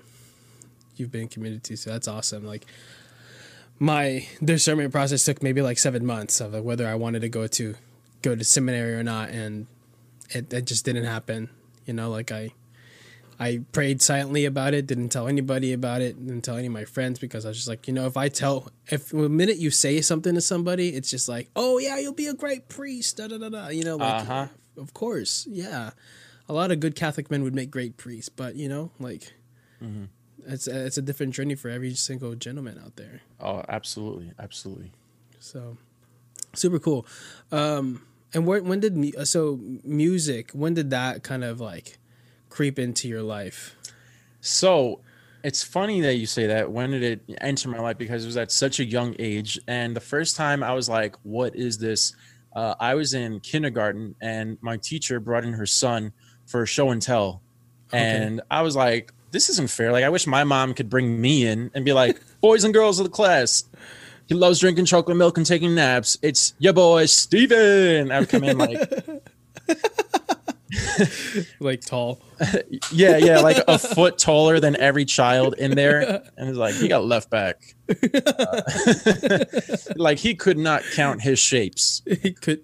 [0.96, 2.66] you've been committed to so that's awesome like
[3.80, 7.48] my discernment process took maybe like seven months of like, whether I wanted to go
[7.48, 7.76] to
[8.22, 9.68] go to seminary or not and
[10.30, 11.50] it, it just didn't happen
[11.86, 12.52] you know like I
[13.40, 16.86] I prayed silently about it, didn't tell anybody about it, didn't tell any of my
[16.86, 19.72] friends because I was just like, you know, if I tell, if the minute you
[19.72, 23.28] say something to somebody, it's just like, oh yeah, you'll be a great priest, da
[23.28, 23.68] da da da.
[23.70, 24.48] You know, like, Uh-huh.
[24.78, 25.90] of course, yeah.
[26.48, 29.34] A lot of good Catholic men would make great priests, but you know, like,
[30.48, 33.22] it's it's a different journey for every single gentleman out there.
[33.40, 34.92] oh absolutely absolutely
[35.40, 35.78] So,
[36.54, 37.06] super cool.
[37.52, 38.04] Um,
[38.34, 40.52] and where, when did so music?
[40.52, 41.98] When did that kind of like
[42.50, 43.76] creep into your life?
[44.42, 45.02] So
[45.44, 46.72] it's funny that you say that.
[46.72, 47.98] When did it enter my life?
[47.98, 51.16] Because it was at such a young age, and the first time I was like,
[51.24, 52.14] "What is this?"
[52.56, 56.14] Uh, I was in kindergarten, and my teacher brought in her son
[56.46, 57.42] for show and tell,
[57.94, 57.98] Okay.
[58.04, 61.46] and I was like, "This isn't fair." Like, I wish my mom could bring me
[61.46, 63.66] in and be like, "Boys and girls of the class."
[64.28, 66.18] He loves drinking chocolate milk and taking naps.
[66.22, 68.10] It's your boy Stephen.
[68.10, 68.80] I would come in like,
[71.60, 72.22] like tall.
[72.92, 76.88] yeah, yeah, like a foot taller than every child in there, and it's like he
[76.88, 77.76] got left back.
[77.90, 78.62] Uh,
[79.98, 82.02] like he could not count his shapes.
[82.06, 82.62] he could.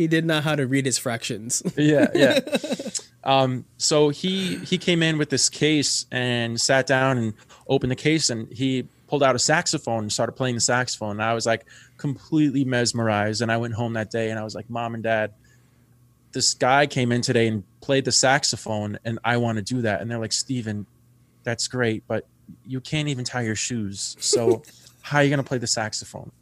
[0.00, 1.62] He did not how to read his fractions.
[1.76, 2.40] Yeah, yeah.
[3.22, 7.34] Um, so he he came in with this case and sat down and
[7.68, 11.10] opened the case, and he pulled out a saxophone and started playing the saxophone.
[11.12, 11.66] And I was like
[11.98, 13.42] completely mesmerized.
[13.42, 15.34] And I went home that day and I was like, Mom and Dad,
[16.32, 20.00] this guy came in today and played the saxophone, and I want to do that.
[20.00, 20.86] And they're like, Stephen,
[21.42, 22.26] that's great, but
[22.64, 24.16] you can't even tie your shoes.
[24.18, 24.62] So
[25.02, 26.32] how are you going to play the saxophone?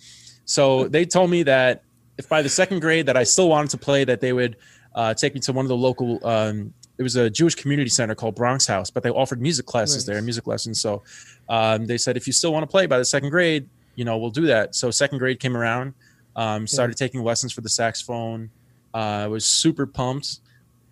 [0.44, 1.82] So they told me that
[2.18, 4.56] if by the second grade that I still wanted to play, that they would
[4.94, 6.24] uh, take me to one of the local.
[6.26, 10.04] Um, it was a Jewish community center called Bronx House, but they offered music classes
[10.04, 10.80] there, music lessons.
[10.80, 11.04] So
[11.48, 14.18] um, they said if you still want to play by the second grade, you know,
[14.18, 14.74] we'll do that.
[14.74, 15.94] So second grade came around,
[16.34, 18.50] um, started taking lessons for the saxophone.
[18.92, 20.40] Uh, I was super pumped.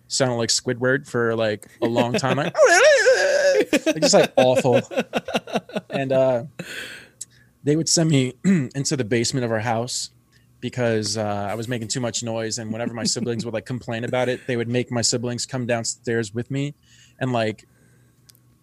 [0.07, 2.55] Sounded like Squidward for like a long time, like
[3.99, 4.79] just like awful.
[5.89, 6.43] And uh,
[7.65, 10.11] they would send me into the basement of our house
[10.59, 12.57] because uh, I was making too much noise.
[12.57, 15.65] And whenever my siblings would like complain about it, they would make my siblings come
[15.65, 16.73] downstairs with me
[17.19, 17.67] and like,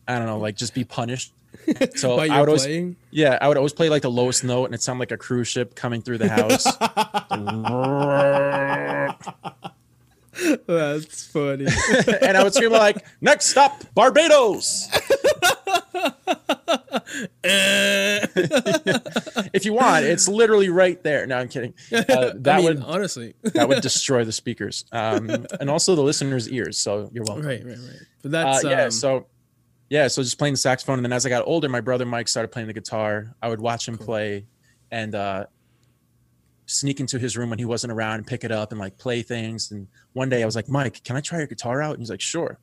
[0.07, 1.33] I don't know, like just be punished.
[1.94, 2.96] So I would always, playing.
[3.12, 5.46] yeah, I would always play like the lowest note, and it sounded like a cruise
[5.46, 6.64] ship coming through the house.
[10.66, 11.66] That's funny.
[12.22, 14.88] and I would scream like, "Next stop, Barbados!"
[19.52, 21.26] If you want, it's literally right there.
[21.26, 21.74] No, I'm kidding.
[21.94, 23.34] Uh, that I mean, would honestly.
[23.54, 26.78] that would destroy the speakers, um, and also the listeners' ears.
[26.78, 27.46] So you're welcome.
[27.46, 27.96] right, right, right.
[28.22, 28.84] But Uh, yeah.
[28.84, 29.26] um, so
[29.88, 32.28] yeah, so just playing the saxophone, and then as I got older, my brother Mike
[32.28, 33.34] started playing the guitar.
[33.42, 34.06] I would watch him Cool.
[34.06, 34.46] play,
[34.90, 35.46] and uh,
[36.66, 39.22] sneak into his room when he wasn't around and pick it up and like play
[39.22, 39.70] things.
[39.70, 41.92] And one day I was like, Mike, can I try your guitar out?
[41.92, 42.58] And he's like, sure.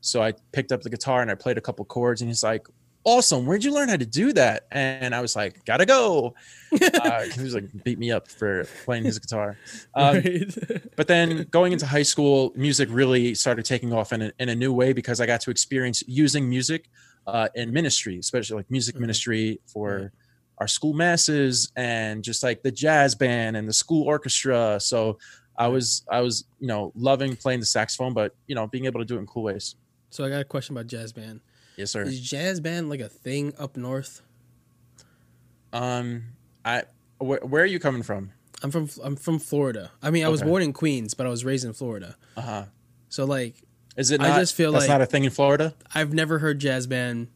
[0.00, 2.66] So I picked up the guitar and I played a couple chords, and he's like,
[3.04, 3.46] awesome.
[3.46, 4.66] Where'd you learn how to do that?
[4.70, 6.34] And I was like, gotta go.
[6.72, 9.56] Uh, he was like, beat me up for playing his guitar.
[9.94, 10.54] Um, right.
[10.96, 14.54] but then going into high school, music really started taking off in a, in a
[14.54, 16.88] new way because I got to experience using music
[17.26, 19.00] uh, in ministry, especially like music Mhm.
[19.00, 20.12] ministry for
[20.58, 24.78] our school masses and just like the jazz band and the school orchestra.
[24.80, 25.18] So
[25.56, 29.00] I was I was you know loving playing the saxophone, but you know being able
[29.00, 29.76] to do it in cool ways.
[30.10, 31.40] so I got a question about jazz band.
[31.76, 32.02] Yes, sir.
[32.02, 34.22] Is jazz band like a thing up north?
[35.72, 36.24] Um,
[36.64, 36.84] I
[37.18, 38.30] where, where are you coming from?
[38.62, 39.90] I'm from I'm from Florida.
[40.02, 42.16] I mean, I was born in Queens, but I was raised in Florida.
[42.36, 42.64] Uh huh.
[43.08, 43.54] So like,
[43.96, 45.74] Is it I just feel like that's like- not a thing in Florida.
[45.94, 47.28] I've never heard jazz band.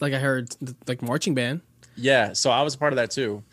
[0.00, 0.48] Like I heard
[0.86, 1.60] like marching band.
[1.96, 3.44] Yeah, so I was a part of that too.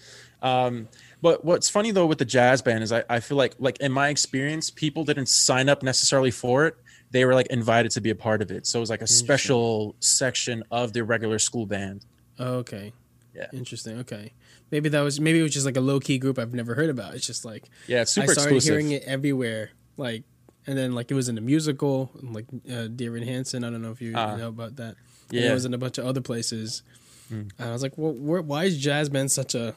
[0.41, 0.87] Um,
[1.21, 3.91] but what's funny though with the jazz band is I, I feel like like in
[3.91, 6.75] my experience, people didn't sign up necessarily for it.
[7.12, 8.65] They were like invited to be a part of it.
[8.65, 12.06] So it was like a special section of the regular school band.
[12.39, 12.93] Oh, okay.
[13.36, 13.47] Yeah.
[13.54, 14.00] Interesting.
[14.00, 14.34] Okay.
[14.71, 16.89] Maybe that was maybe it was just like a low key group I've never heard
[16.89, 17.13] about.
[17.15, 18.69] It's just like Yeah, it's super I started exclusive.
[18.71, 19.71] hearing it everywhere.
[19.97, 20.24] Like
[20.67, 23.63] and then like it was in a musical, like uh, Dear Hansen.
[23.63, 24.36] I don't know if you Ah.
[24.38, 24.95] know about that.
[25.30, 25.52] And Yeah.
[25.52, 26.84] it was in a bunch of other places.
[27.32, 27.52] Mm.
[27.58, 29.76] And I was like, well, where, why is jazz band such a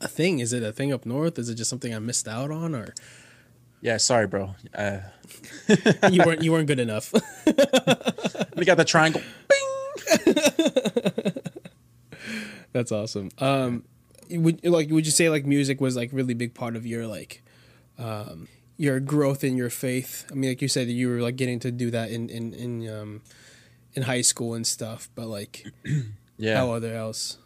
[0.00, 0.38] a thing?
[0.38, 1.38] Is it a thing up north?
[1.38, 2.94] Is it just something I missed out on, or
[3.80, 4.54] Yeah, sorry, bro.
[4.74, 4.98] Uh,
[6.10, 7.12] you weren't you weren't good enough?
[8.56, 9.22] we got the triangle.
[12.72, 13.30] That's awesome.
[13.38, 13.84] Um,
[14.30, 17.42] would like would you say like music was like really big part of your like
[17.98, 20.26] um your growth in your faith?
[20.30, 22.54] I mean, like you said that you were like getting to do that in in
[22.54, 23.22] in um
[23.94, 25.66] in high school and stuff, but like
[26.38, 26.56] Yeah.
[26.56, 27.36] how other else?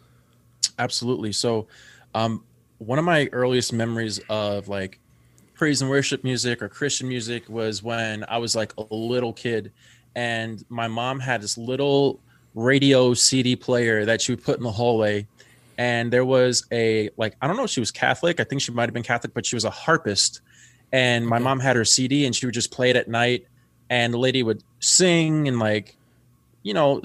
[0.79, 1.33] Absolutely.
[1.33, 1.67] So,
[2.13, 2.43] um,
[2.77, 4.99] one of my earliest memories of like
[5.55, 9.71] praise and worship music or Christian music was when I was like a little kid,
[10.15, 12.19] and my mom had this little
[12.53, 15.27] radio CD player that she would put in the hallway.
[15.77, 18.39] And there was a like I don't know if she was Catholic.
[18.39, 20.41] I think she might have been Catholic, but she was a harpist.
[20.91, 23.47] And my mom had her CD, and she would just play it at night.
[23.89, 25.97] And the lady would sing and like,
[26.63, 27.01] you know,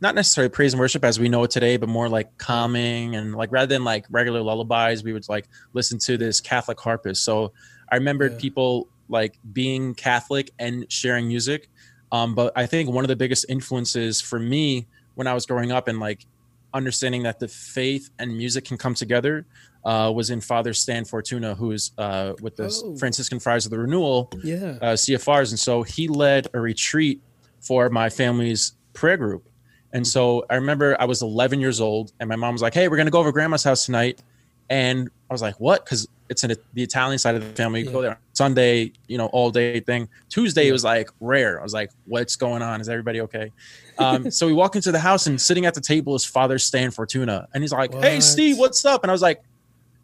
[0.00, 3.34] not necessarily praise and worship as we know it today, but more like calming and
[3.34, 7.24] like rather than like regular lullabies, we would like listen to this Catholic harpist.
[7.24, 7.52] So
[7.90, 8.38] I remembered Yeah.
[8.38, 11.68] people like being Catholic and sharing music.
[12.12, 15.72] Um, but I think one of the biggest influences for me when I was growing
[15.72, 16.26] up and like
[16.74, 19.46] understanding that the faith and music can come together
[19.84, 22.96] uh, was in Father Stan Fortuna, who is uh, with the Oh.
[22.98, 24.76] Franciscan Friars of the Renewal, Yeah.
[24.82, 25.50] uh, CFRs.
[25.50, 27.22] And so he led a retreat
[27.60, 29.48] for my family's prayer group.
[29.92, 32.88] And so I remember I was 11 years old, and my mom was like, "Hey,
[32.88, 34.20] we're gonna go over grandma's house tonight."
[34.68, 37.80] And I was like, "What?" Because it's in the Italian side of the family.
[37.80, 37.92] You Yeah.
[37.92, 40.08] go there Sunday, you know, all day thing.
[40.28, 40.72] Tuesday Yeah.
[40.72, 41.58] was like rare.
[41.58, 42.80] I was like, "What's going on?
[42.80, 43.50] Is everybody okay?"
[43.98, 46.90] Um, so we walk into the house, and sitting at the table is Father Stan
[46.90, 49.42] Fortuna, and he's like, "Hey, Steve, what's up?" And I was like,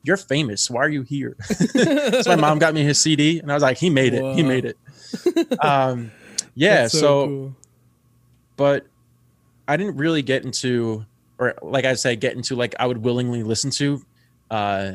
[0.02, 0.70] "You're famous.
[0.70, 1.36] Why are you here?"
[2.22, 4.24] so my mom got me his CD, and I was like, "He made it.
[4.34, 4.76] He made it."
[5.60, 6.10] Um,
[6.56, 6.82] yeah.
[6.82, 7.56] That's so cool.
[8.56, 8.86] but
[9.68, 11.04] I didn't really get into,
[11.38, 14.02] or like I said, get into like I would willingly listen to
[14.50, 14.92] uh,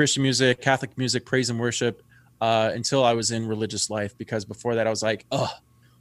[0.00, 2.02] Christian music, Catholic music, praise and worship
[2.40, 4.16] uh, until I was in religious life.
[4.16, 5.52] Because before that, I was like, oh,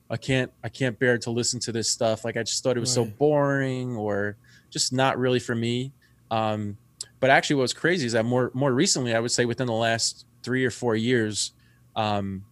[0.09, 2.23] I can't, I can't bear to listen to this stuff.
[2.23, 4.37] Like I just thought it was so boring or
[4.69, 5.91] just not really for me.
[6.31, 6.77] Um,
[7.19, 9.73] but actually, what was crazy is that more, more recently, I would say within the
[9.73, 11.51] last three or four years,
[11.97, 12.45] um,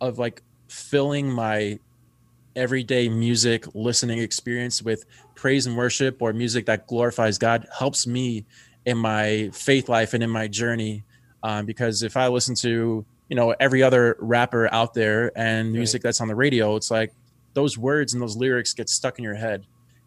[0.00, 1.78] of like filling my
[2.56, 5.04] everyday music listening experience with
[5.36, 8.44] praise and worship or music that glorifies God helps me
[8.86, 11.04] in my faith life and in my journey.
[11.42, 16.02] Um, because if I listen to, you know, every other rapper out there and music
[16.02, 17.12] that's on the radio, it's like
[17.54, 19.64] those words and those lyrics get stuck in your head.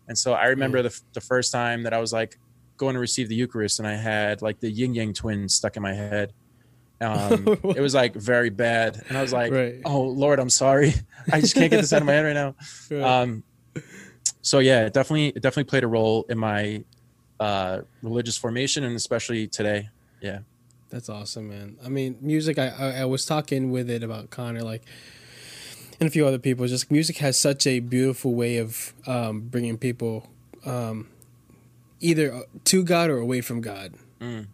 [0.08, 0.92] And so I remember Right.
[0.92, 2.38] the, the first time that I was like
[2.78, 5.84] going to receive the Eucharist and I had like the Ying Yang Twins stuck in
[5.84, 6.34] my head.
[7.02, 9.02] Um, it was like very bad.
[9.10, 9.76] And I was like, Right.
[9.86, 10.94] oh, Lord, I'm sorry.
[11.32, 12.56] I just can't get this out of my head right now
[12.92, 13.02] Right.
[13.22, 13.44] um
[14.42, 16.84] so yeah it definitely it definitely played a role in my
[17.44, 19.90] uh religious formation and especially today
[20.22, 20.40] yeah
[20.94, 21.70] That's awesome, man.
[21.84, 22.56] I mean, music.
[22.60, 24.84] I, I I was talking with it about Connor, like,
[26.00, 26.68] and a few other people.
[26.68, 30.30] Just music has such a beautiful way of um, bringing people
[30.74, 31.10] um,
[32.00, 32.28] either
[32.66, 33.90] to God or away from God.
[34.22, 34.46] Mm.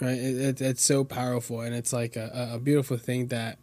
[0.00, 0.16] Right?
[0.28, 3.58] It, it, it's so powerful, and it's like a, a beautiful thing that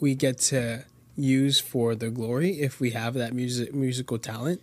[0.00, 0.84] we get to
[1.16, 4.60] use for the glory if we have that music musical talent,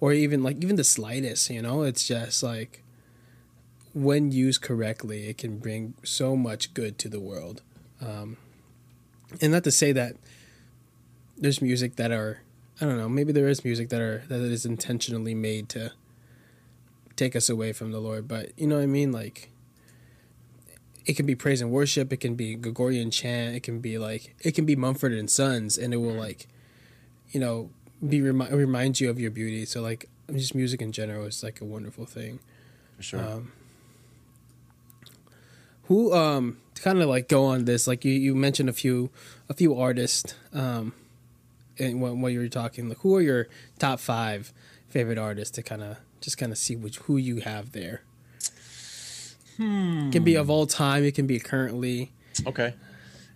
[0.00, 1.50] or even like even the slightest.
[1.50, 2.82] You know, it's just like
[3.94, 7.62] when used correctly, it can bring so much good to the world.
[8.00, 8.38] Um,
[9.40, 10.16] and not to say that
[11.36, 12.40] there's music that are,
[12.80, 15.92] I don't know, maybe there is music that are that is intentionally made to
[17.16, 19.50] take us away from the Lord, but you know what I mean, like.
[21.06, 22.12] It can be praise and worship.
[22.12, 23.56] It can be Gregorian chant.
[23.56, 26.46] It can be like it can be Mumford and Sons, and it will like,
[27.30, 27.70] you know,
[28.06, 29.64] be remi- remind you of your beauty.
[29.64, 32.40] So like, just music in general is like a wonderful thing.
[32.96, 33.20] for sure.
[33.20, 33.52] Um,
[35.84, 39.10] who um to kind of like go on this like you, you mentioned a few
[39.48, 40.92] a few artists um
[41.80, 43.48] and when, when you were talking like who are your
[43.80, 44.52] top five
[44.88, 48.02] favorite artists to kind of just kind of see which who you have there?
[49.58, 52.12] It can be of all time it can be currently.
[52.46, 52.74] Okay.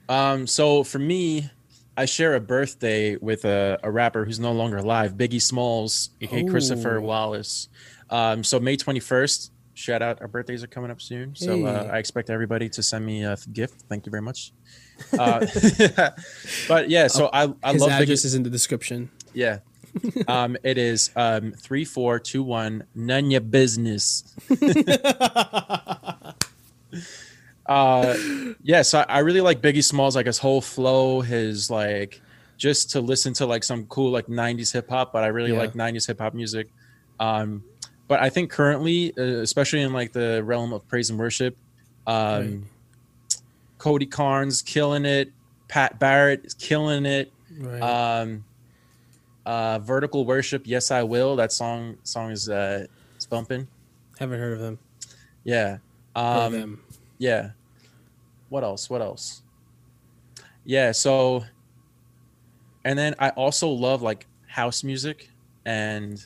[0.09, 1.51] Um so for me
[1.97, 6.45] i share a birthday with a, a rapper who's no longer alive biggie smalls aka
[6.45, 7.03] christopher Oh.
[7.03, 7.69] wallace
[8.11, 11.99] um so may 21st shout out our birthdays are coming up soon so uh, i
[11.99, 14.53] expect everybody to send me a gift thank you very much
[15.19, 15.41] uh,
[16.69, 19.59] but yeah so i i his love address biggie is in the description Yeah.
[20.29, 24.25] um, it is um three four two one none your business.
[27.67, 28.15] uh
[28.63, 32.21] yeah, so I, I really like Biggie Smalls, like his whole flow, his like
[32.59, 35.59] just to listen to like some cool like 90s hip hop, but I really Yeah.
[35.59, 36.69] like 90s hip hop music.
[37.19, 37.65] Um
[38.07, 41.57] but I think currently, uh, especially in like the realm of praise and worship,
[42.07, 42.61] um Right.
[43.79, 45.31] Cody Carnes killing it,
[45.69, 48.45] Pat Barrett is killing it right um
[49.47, 53.69] uh vertical worship yes i will that song song is uh it's bumping
[54.19, 54.79] haven't heard of them
[55.45, 55.79] yeah
[56.17, 56.85] um them
[57.19, 57.51] yeah.
[58.49, 58.89] What else?
[58.91, 59.43] What else?
[60.65, 61.45] Yeah so
[62.85, 65.29] and then i also love like house music
[65.67, 66.23] and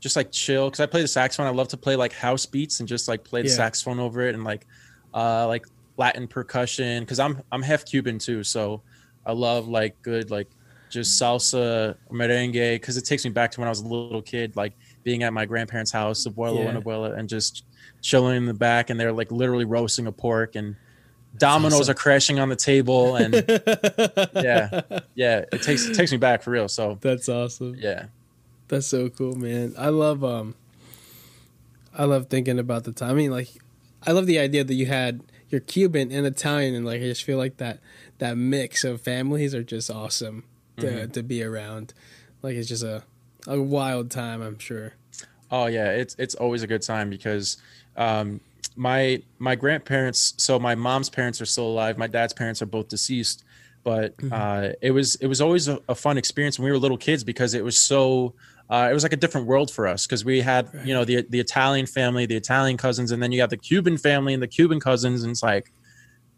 [0.00, 1.46] just like chill because i play the saxophone.
[1.46, 3.54] I love to play like house beats and just like play the Yeah.
[3.54, 4.66] saxophone over it and like
[5.14, 5.64] uh like
[5.96, 8.82] latin percussion because i'm i'm half cuban too so
[9.26, 10.48] i love like good like
[10.90, 14.54] just salsa merengue because it takes me back to when i was a little kid
[14.56, 17.64] like being at my grandparents house abuelo and abuela and just
[18.00, 20.76] chilling in the back and they're like literally roasting a pork and
[21.36, 21.90] dominoes awesome.
[21.92, 23.34] are crashing on the table and
[24.34, 24.80] yeah
[25.14, 28.06] yeah it takes it takes me back for real so that's awesome yeah
[28.68, 29.74] That's so cool, man.
[29.78, 30.54] I love um
[31.96, 33.10] I love thinking about the time.
[33.10, 33.48] I mean like
[34.06, 37.24] I love the idea that you had you're Cuban and Italian and like I just
[37.24, 37.80] feel like that
[38.18, 40.44] that mix of families are just awesome.
[40.78, 41.10] to Mm-hmm.
[41.12, 41.94] to be around.
[42.42, 43.02] Like it's just a
[43.46, 44.94] a wild time, I'm sure.
[45.50, 47.56] Oh yeah, it's it's always a good time because
[47.98, 48.40] um,
[48.76, 50.32] my my grandparents.
[50.38, 51.98] So my mom's parents are still alive.
[51.98, 53.44] My dad's parents are both deceased,
[53.82, 56.96] but uh, it was it was always a, a fun experience when we were little
[56.96, 58.34] kids because it was so.
[58.70, 61.22] Uh, it was like a different world for us because we had you know the
[61.30, 64.48] the Italian family, the Italian cousins, and then you got the Cuban family and the
[64.48, 65.72] Cuban cousins, and it's like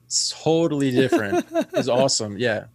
[0.07, 1.45] it's totally different.
[1.73, 2.67] it's awesome, yeah.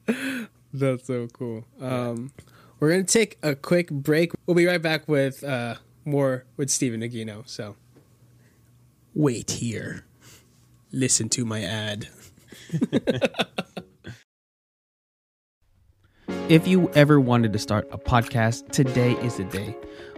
[0.74, 1.64] That's so cool.
[1.80, 2.34] Um,
[2.82, 4.34] we're gonna take a quick break.
[4.46, 7.48] We'll be right back with uh, more with Stephen Aquino.
[7.48, 7.78] So
[9.16, 10.04] wait here.
[10.92, 12.10] Listen to my ad.
[16.50, 19.76] if you ever wanted to start a podcast, today is the day.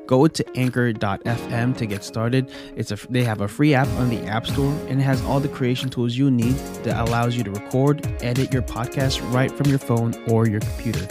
[0.07, 2.49] Go to anchor.fm to get started.
[2.75, 5.39] It's a they have a free app on the App Store and it has all
[5.39, 9.67] the creation tools you need that allows you to record, edit your podcast right from
[9.67, 11.05] your phone or your computer.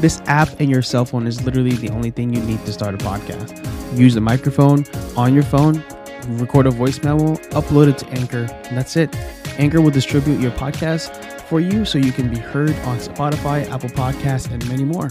[0.00, 2.94] This app and your cell phone is literally the only thing you need to start
[2.94, 3.62] a podcast.
[3.96, 4.84] Use a microphone
[5.16, 5.82] on your phone,
[6.28, 9.14] record a voice memo, upload it to Anchor, and that's it.
[9.58, 13.88] Anchor will distribute your podcast for you so you can be heard on Spotify, Apple
[13.90, 15.10] Podcasts, and many more.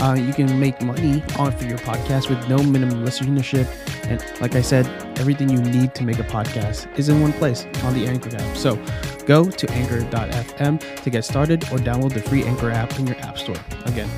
[0.00, 3.66] Uh, you can make money on for your podcast with no minimum listenership.
[4.04, 4.86] And like I said,
[5.18, 8.56] everything you need to make a podcast is in one place on the Anchor app.
[8.56, 8.76] So
[9.24, 13.38] go to anchor.fm to get started or download the free Anchor app in your app
[13.38, 13.56] store.
[13.86, 14.10] Again,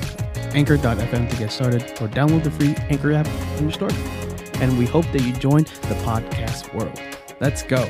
[0.53, 3.27] anchor.fm to get started or download the free Anchor app
[3.57, 4.18] in your store.
[4.61, 6.99] And we hope that you join the podcast world.
[7.39, 7.89] Let's go.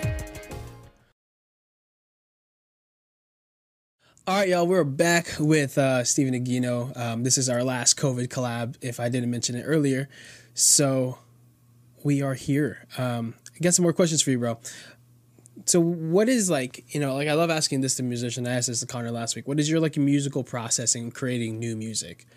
[4.27, 6.95] All right, y'all, we're back with uh, Stephen Aquino.
[6.95, 10.07] Um, this is our last COVID collab, if I didn't mention it earlier.
[10.53, 11.17] So
[12.03, 12.85] we are here.
[12.99, 14.59] Um, I got some more questions for you, bro.
[15.65, 18.47] So, what is like, you know, like I love asking this to musicians.
[18.47, 19.47] I asked this to Connor last week.
[19.47, 22.27] What is your like musical process in creating new music?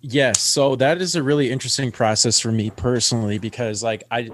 [0.00, 4.30] Yes, so that is a really interesting process for me personally because like I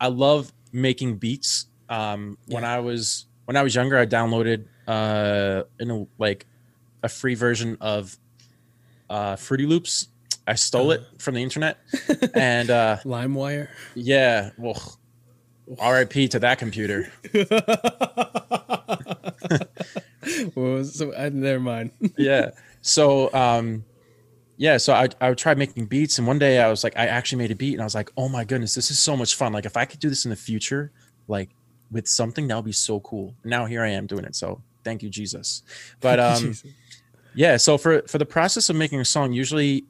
[0.00, 1.66] I love making beats.
[1.88, 6.46] Um when I was when I was younger I downloaded uh in a, like
[7.02, 8.16] a free version of
[9.08, 10.08] uh Fruity Loops.
[10.46, 11.78] I stole it from the internet
[12.34, 13.68] and uh LimeWire.
[13.94, 14.98] yeah, well
[15.68, 17.12] RIP to that computer.
[20.54, 21.90] well, so uh, never mind.
[22.16, 22.50] yeah.
[22.80, 23.84] So um
[24.58, 27.06] yeah, so I I would try making beats and one day I was like I
[27.06, 29.36] actually made a beat and I was like, "Oh my goodness, this is so much
[29.36, 29.52] fun.
[29.52, 30.90] Like if I could do this in the future,
[31.28, 31.50] like
[31.92, 34.34] with something that would be so cool." Now here I am doing it.
[34.34, 35.62] So, thank you Jesus.
[36.00, 36.72] But um Jesus.
[37.36, 39.84] yeah, so for for the process of making a song usually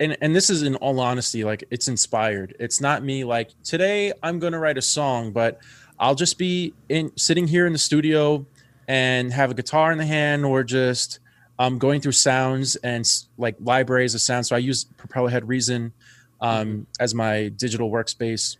[0.00, 2.56] and and this is in all honesty like it's inspired.
[2.58, 5.60] It's not me like today I'm going to write a song, but
[6.00, 8.44] I'll just be in sitting here in the studio
[8.88, 11.20] and have a guitar in the hand or just
[11.58, 13.04] um, going through sounds and
[13.36, 14.46] like libraries of sound.
[14.46, 15.92] So I use Propeller Head Reason
[16.40, 18.56] um, as my digital workspace.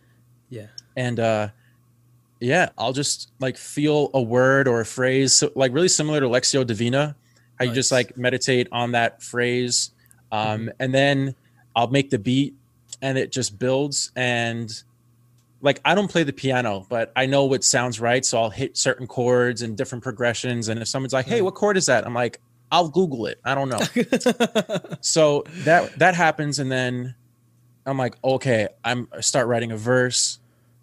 [0.51, 0.67] Yeah.
[0.97, 1.49] and uh
[2.41, 6.27] yeah i'll just like feel a word or a phrase so, like really similar to
[6.27, 7.15] lectio divina.
[7.59, 9.91] How you just like meditate on that phrase.
[10.33, 11.35] Um and then
[11.77, 12.55] i'll make the beat
[13.03, 14.11] and it just builds.
[14.17, 14.73] And
[15.61, 18.25] like i don't play the piano but i know what sounds right.
[18.25, 20.69] So i'll hit certain chords and different progressions.
[20.71, 21.45] And if someone's like hey Right.
[21.45, 22.07] what chord is that?
[22.07, 23.39] I'm like i'll google it.
[23.45, 23.81] I don't know.
[25.01, 27.15] So that that happens and then
[27.87, 30.39] i'm like okay i'm I start writing a verse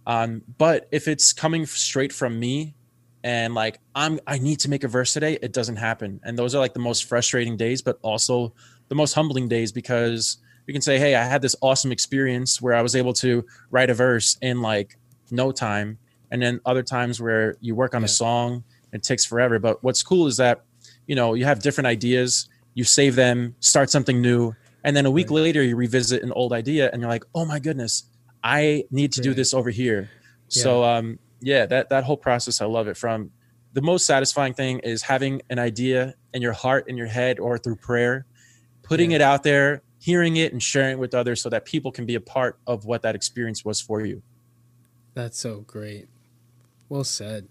[0.08, 2.74] um but if it's coming straight from me
[3.24, 6.20] and like i'm i need to make a verse today it doesn't happen.
[6.24, 8.54] And those are like the most frustrating days but also
[8.88, 12.74] the most humbling days because you can say hey i had this awesome experience where
[12.74, 14.98] i was able to write a verse in like
[15.32, 15.98] no time
[16.32, 18.06] and then other times where you work on Yeah.
[18.06, 19.60] a song it takes forever.
[19.60, 20.64] But what's cool is that
[21.08, 25.12] you know you have different ideas you save them start something new and then a
[25.12, 25.36] week Right.
[25.44, 28.04] later you revisit an old idea and you're like oh my goodness
[28.44, 30.10] i need to do this over here
[30.48, 33.32] so um yeah that that whole process i love it from
[33.74, 37.58] the most satisfying thing is having an idea in your heart in your head or
[37.58, 38.26] through prayer
[38.84, 39.16] putting Yeah.
[39.18, 42.16] it out there hearing it and sharing it with others so that people can be
[42.16, 44.22] a part of what that experience was for you
[45.16, 46.08] That's so great.
[46.90, 47.48] Well said.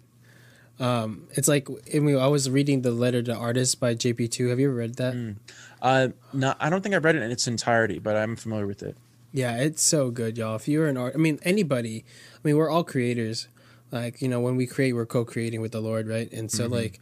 [0.81, 4.51] Um, it's like I, mean, I was reading the letter to artists by JP2.
[4.51, 5.15] Have you ever read that?
[5.15, 5.37] Mm.
[5.83, 8.83] uh no i don't think i've read it in its entirety but i'm familiar with
[8.83, 8.97] it
[9.33, 10.55] Yeah, it's so good, y'all.
[10.57, 12.05] If you're an art, I mean, anybody.
[12.37, 13.49] I mean, we're all creators.
[13.91, 16.31] Like you know, when we create, we're co-creating with the Lord, right?
[16.33, 17.01] And so, like,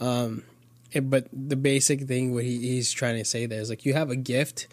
[0.00, 0.42] um,
[0.92, 3.94] it- but the basic thing what he, he's trying to say there is like you
[3.94, 4.66] have a gift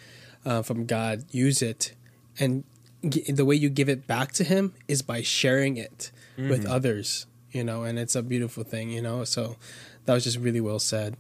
[0.46, 1.94] uh, from God, use it,
[2.40, 2.64] and
[3.08, 7.28] g- the way you give it back to Him is by sharing it with others.
[7.56, 8.90] You know, and it's a beautiful thing.
[8.90, 9.56] You know, so
[10.06, 11.16] that was just really well said.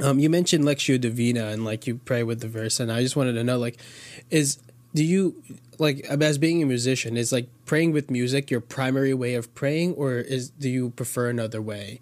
[0.00, 3.16] Um, you mentioned Lectio Divina and like you pray with the verse, and I just
[3.16, 3.78] wanted to know, like,
[4.30, 4.58] is
[4.94, 5.42] do you
[5.78, 9.94] like as being a musician is like praying with music your primary way of praying,
[9.94, 12.00] or is do you prefer another way?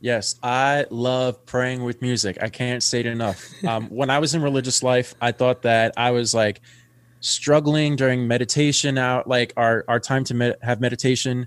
[0.00, 2.36] Yes, I love praying with music.
[2.42, 3.42] I can't say it enough.
[3.66, 6.60] Um, when I was in religious life, I thought that I was like
[7.20, 11.46] struggling during meditation out, like our, our time to med- have meditation.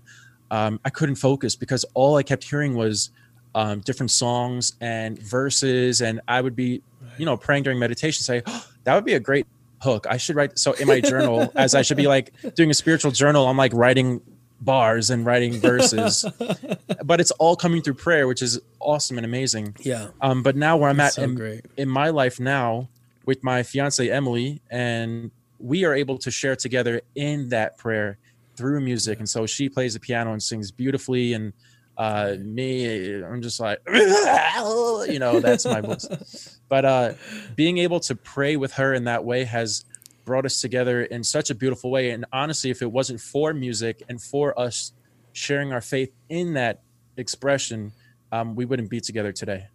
[0.51, 3.11] Um, I couldn't focus because all I kept hearing was
[3.55, 6.01] um, different songs and verses.
[6.01, 6.81] And I would be,
[7.17, 9.47] you know, praying during meditation, say, oh, that would be a great
[9.81, 10.05] hook.
[10.09, 10.57] I should write.
[10.59, 13.73] So in my journal, as I should be like doing a spiritual journal, I'm like
[13.73, 14.21] writing
[14.61, 16.25] bars and writing verses,
[17.03, 19.75] but it's all coming through prayer, which is awesome and amazing.
[19.79, 20.09] Yeah.
[20.21, 22.89] Um, but now where I'm That's at so in, in my life now
[23.25, 28.17] with my fiance Emily, and we are able to share together in that prayer
[28.57, 29.19] through music.
[29.19, 31.53] And so she plays the piano and sings beautifully, and
[31.97, 36.59] uh, me, I'm just like, you know, that's my voice.
[36.69, 37.13] But uh,
[37.55, 39.85] being able to pray with her in that way has
[40.25, 42.11] brought us together in such a beautiful way.
[42.11, 44.91] And honestly, if it wasn't for music and for us
[45.31, 46.81] sharing our faith in that
[47.15, 47.93] expression,
[48.31, 49.67] um, we wouldn't be together today.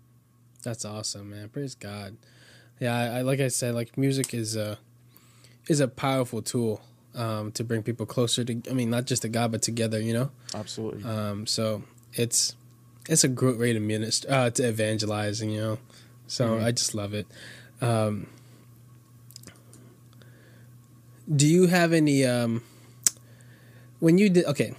[0.62, 1.48] That's awesome, man.
[1.48, 2.16] Praise God.
[2.78, 4.78] Yeah, I, I like I said, like music is a
[5.68, 6.82] is a powerful tool
[7.14, 8.62] um, to bring people closer to.
[8.70, 10.00] I mean, not just to God, but together.
[10.00, 10.30] You know.
[10.54, 11.04] Absolutely.
[11.04, 11.82] Um, so
[12.14, 12.54] it's
[13.08, 15.50] it's a great way to minister uh, to evangelizing.
[15.50, 15.78] You know.
[16.26, 16.64] So Mhm.
[16.64, 17.26] I just love it.
[17.80, 18.28] Um,
[21.34, 22.62] do you have any um,
[24.00, 24.74] when you did okay?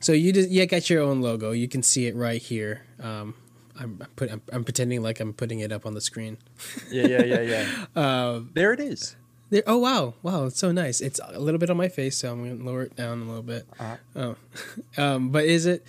[0.00, 1.52] So you did you got your own logo.
[1.52, 2.82] You can see it right here.
[3.00, 3.34] Um,
[3.78, 6.38] I'm I'm, put, I'm I'm pretending like I'm putting it up on the screen.
[6.90, 7.66] yeah, yeah, yeah, yeah.
[8.00, 9.16] Uh, There it is.
[9.52, 11.02] There, oh wow, wow, it's so nice.
[11.02, 13.42] It's a little bit on my face, so I'm gonna lower it down a little
[13.42, 13.66] bit.
[13.78, 13.96] Uh-huh.
[14.16, 14.36] Oh,
[15.02, 15.84] um, but is it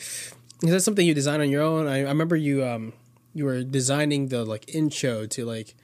[0.61, 1.87] is that something you design on your own?
[1.87, 2.91] I, I remember you um
[3.33, 5.75] you were designing the like intro to like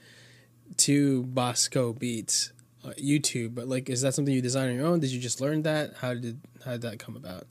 [0.76, 2.52] to Bosco Beats
[2.84, 5.00] uh, YouTube, but like is that something you design on your own?
[5.00, 5.94] Did you just learn that?
[6.02, 7.46] How did how did that come about?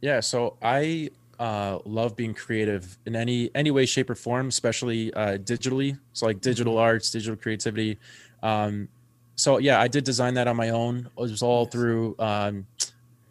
[0.00, 5.12] Yeah, so I uh, love being creative in any any way, shape, or form, especially
[5.12, 5.98] uh, digitally.
[6.12, 7.98] So like digital arts, digital creativity.
[8.44, 8.88] Um,
[9.40, 11.06] so yeah, I did design that on my own.
[11.06, 12.66] It was all through um,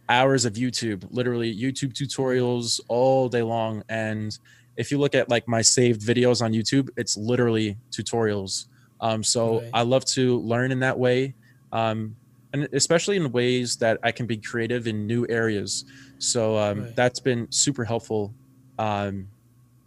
[0.09, 3.83] hours of YouTube, literally YouTube tutorials all day long.
[3.89, 4.35] And
[4.75, 8.65] if you look at like my saved videos on YouTube, it's literally tutorials.
[8.99, 9.69] Um, so Right.
[9.75, 11.35] I love to learn in that way.
[11.71, 12.15] Um,
[12.53, 15.85] and especially in ways that I can be creative in new areas.
[16.17, 16.95] So um, Right.
[16.95, 18.33] that's been super helpful.
[18.79, 19.27] Um,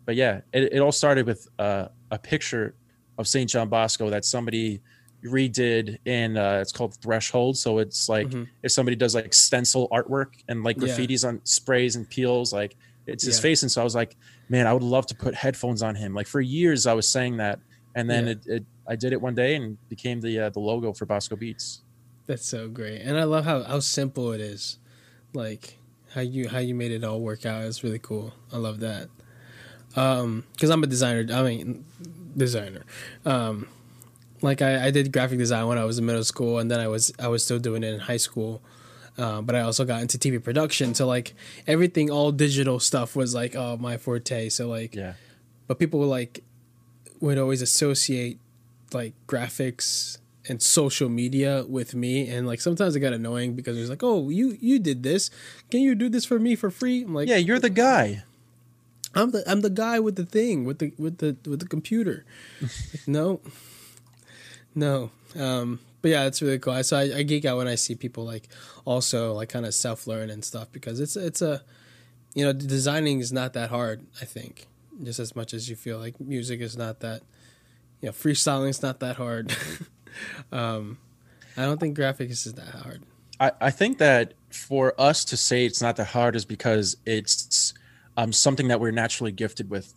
[0.06, 2.76] but yeah, it, it all started with uh, a picture
[3.18, 3.50] of St.
[3.50, 4.82] John Bosco that somebody
[5.24, 7.56] redid in uh, it's called Threshold.
[7.56, 8.48] So it's like Mhm.
[8.62, 10.88] if somebody does like stencil artwork and like Yeah.
[10.88, 13.42] graffitis on sprays and peels, like it's his Yeah.
[13.42, 13.62] face.
[13.62, 14.16] And so I was like,
[14.48, 16.14] man, I would love to put headphones on him.
[16.14, 17.58] Like for years, I was saying that,
[17.94, 18.32] and then Yeah.
[18.32, 21.36] it, it I did it one day and became the uh, the logo for Bosco
[21.36, 21.82] Beats.
[22.26, 24.78] That's so great, and I love how how simple it is.
[25.34, 25.78] Like
[26.14, 27.64] how you how you made it all work out.
[27.64, 28.34] It's really cool.
[28.52, 29.08] I love that.
[29.94, 31.32] Um, because I'm a designer.
[31.32, 31.84] I mean,
[32.36, 32.82] designer.
[33.24, 33.68] Um,
[34.42, 36.88] like I, I did graphic design when I was in middle school, and then I
[36.88, 38.60] was I was still doing it in high school.
[39.18, 41.34] Uh, but I also got into TV production, so like
[41.66, 44.48] everything, all digital stuff was like oh my forte.
[44.48, 45.14] So like Yeah.
[45.66, 46.42] but people were like
[47.20, 48.38] would always associate
[48.92, 50.18] like graphics
[50.48, 54.02] and social media with me and like sometimes it got annoying because it was like
[54.02, 55.30] oh you you did this
[55.70, 58.24] can you do this for me for free i'm like Yeah, you're the guy.
[59.14, 62.24] i'm the i'm the guy with the thing with the with the with the computer
[63.06, 63.40] no
[64.74, 66.82] no um but yeah it's really cool.
[66.82, 68.48] So I, I geek out when i see people like
[68.84, 71.62] also like kind of self-learn and stuff because it's it's a
[72.34, 74.66] you know designing is not that hard i think
[75.02, 77.22] just as much as you feel like music is not that
[78.00, 79.54] you know freestyling is not that hard.
[80.52, 80.98] Um
[81.56, 83.02] i don't think graphics is that hard.
[83.40, 87.74] I, I think that for us to say it's not that hard is because it's
[88.16, 89.94] um, something that we're naturally gifted with.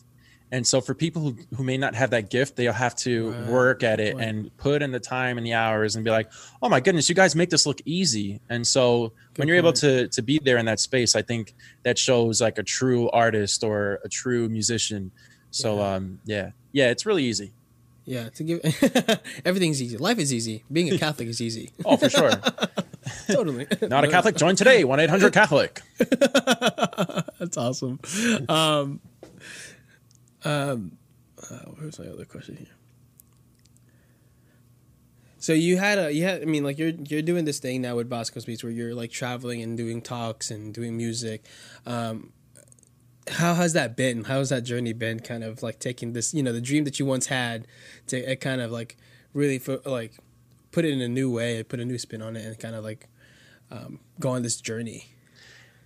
[0.52, 3.84] And so for people who, who may not have that gift, they'll have to work
[3.84, 6.32] at it and put in the time and the hours and be like,
[6.62, 8.40] oh my goodness, you guys make this look easy.
[8.50, 11.56] And so when Good you're able to to be there in that space, I think
[11.84, 15.12] that shows like a true artist or a true musician.
[15.52, 15.94] So Yeah.
[15.96, 16.52] um yeah.
[16.72, 17.52] Yeah, it's really easy.
[18.06, 18.60] yeah to give
[19.46, 22.32] everything's easy life is easy being a catholic is easy Oh, for sure.
[23.28, 25.82] totally Not a Catholic, join today, 1 800 Catholic.
[27.40, 28.00] That's awesome.
[28.50, 29.00] Um,
[30.46, 30.98] um,
[31.50, 32.68] uh, where's my other question here?
[35.38, 37.96] So you had a you had I mean like you're you're doing this thing now
[37.96, 41.46] with Bosco Beats where you're like traveling and doing talks and doing music.
[41.86, 42.32] Um,
[43.28, 44.24] how has that been?
[44.24, 45.20] How has that journey been?
[45.20, 47.68] Kind of like taking this, you know, the dream that you once had
[48.08, 48.98] to it kind of like
[49.34, 50.14] really fo- like
[50.72, 52.84] put it in a new way, put a new spin on it, and kind of
[52.84, 53.08] like
[53.72, 55.10] um, go on this journey.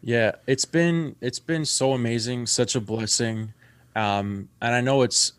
[0.01, 3.53] Yeah, it's been it's been so amazing, such a blessing,
[4.00, 5.34] um, and I know it's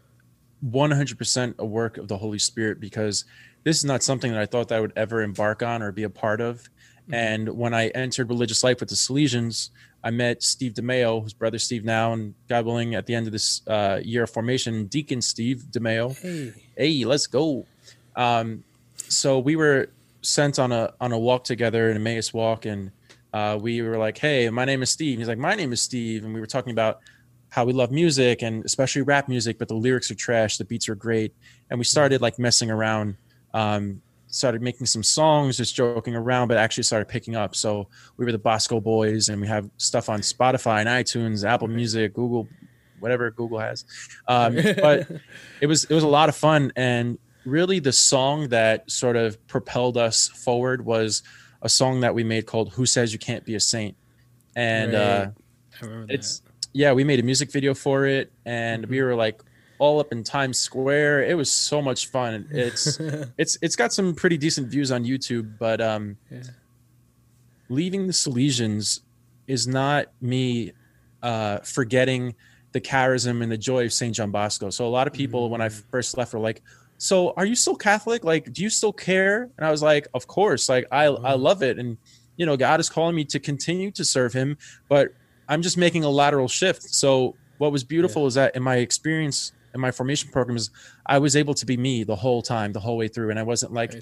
[0.68, 3.24] 100% a work of the Holy Spirit because
[3.64, 6.02] this is not something that I thought that I would ever embark on or be
[6.02, 6.56] a part of.
[6.56, 7.14] Mm-hmm.
[7.14, 9.70] And when I entered religious life with the Salesians,
[10.04, 13.32] I met Steve DeMeo, whose brother Steve now, and God willing, at the end of
[13.32, 16.18] this uh, year of formation, Deacon Steve DeMeo.
[16.18, 17.66] Hey, hey let's go.
[18.14, 18.62] Um,
[18.96, 19.88] so we were
[20.20, 22.92] sent on a on a walk together, an Emmaus walk, and
[23.32, 26.24] uh, we were like, "Hey, my name is Steve." He's like, "My name is Steve,"
[26.24, 27.00] and we were talking about
[27.50, 30.88] how we love music and especially rap music, but the lyrics are trash, the beats
[30.88, 31.34] are great,
[31.68, 33.16] and we started like messing around.
[33.52, 37.56] Um, started making some songs, just joking around, but actually started picking up.
[37.56, 41.68] So we were the Bosco Boys, and we have stuff on Spotify and iTunes, Apple
[41.68, 42.48] Music, Google,
[43.00, 43.84] whatever Google has.
[44.28, 45.08] Um, but
[45.60, 49.44] it was it was a lot of fun, and really the song that sort of
[49.48, 51.22] propelled us forward was
[51.62, 53.96] a song that we made called "Who Says You Can't Be a Saint,"
[54.54, 55.00] and right.
[55.00, 55.30] uh,
[56.08, 56.42] it's
[56.72, 58.90] yeah, we made a music video for it, and mm-hmm.
[58.90, 59.42] we were like
[59.78, 61.24] all up in Times Square.
[61.24, 62.46] It was so much fun.
[62.50, 63.00] It's
[63.38, 66.42] it's it's got some pretty decent views on YouTube, but um, yeah.
[67.68, 69.00] leaving the Salesians
[69.46, 70.72] is not me
[71.22, 72.34] uh, forgetting
[72.72, 74.14] the charism and the joy of St.
[74.14, 74.70] John Bosco.
[74.70, 75.52] So a lot of people mm-hmm.
[75.52, 75.82] when I mm.
[75.90, 76.62] first left were like,
[76.98, 78.22] "So are you still Catholic?
[78.22, 80.68] Like, do you still care?" And I was like, "Of course.
[80.68, 81.04] Like, I.
[81.06, 81.96] I love it, and
[82.36, 84.56] you know, God is calling me to continue to serve Him,
[84.88, 85.12] but
[85.50, 88.28] I'm just making a lateral shift." So what was beautiful yeah.
[88.28, 90.70] is that in my experience in my formation programs,
[91.06, 93.30] I was able to be me the whole time, the whole way through.
[93.30, 93.94] And I wasn't like,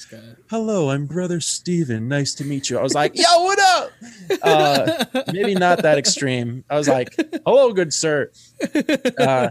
[0.48, 2.08] hello, I'm brother Steven.
[2.08, 2.78] Nice to meet you.
[2.78, 3.90] I was like, yo, what up?
[4.42, 6.64] Uh, maybe not that extreme.
[6.70, 8.30] I was like, hello, good sir.
[9.18, 9.50] Uh,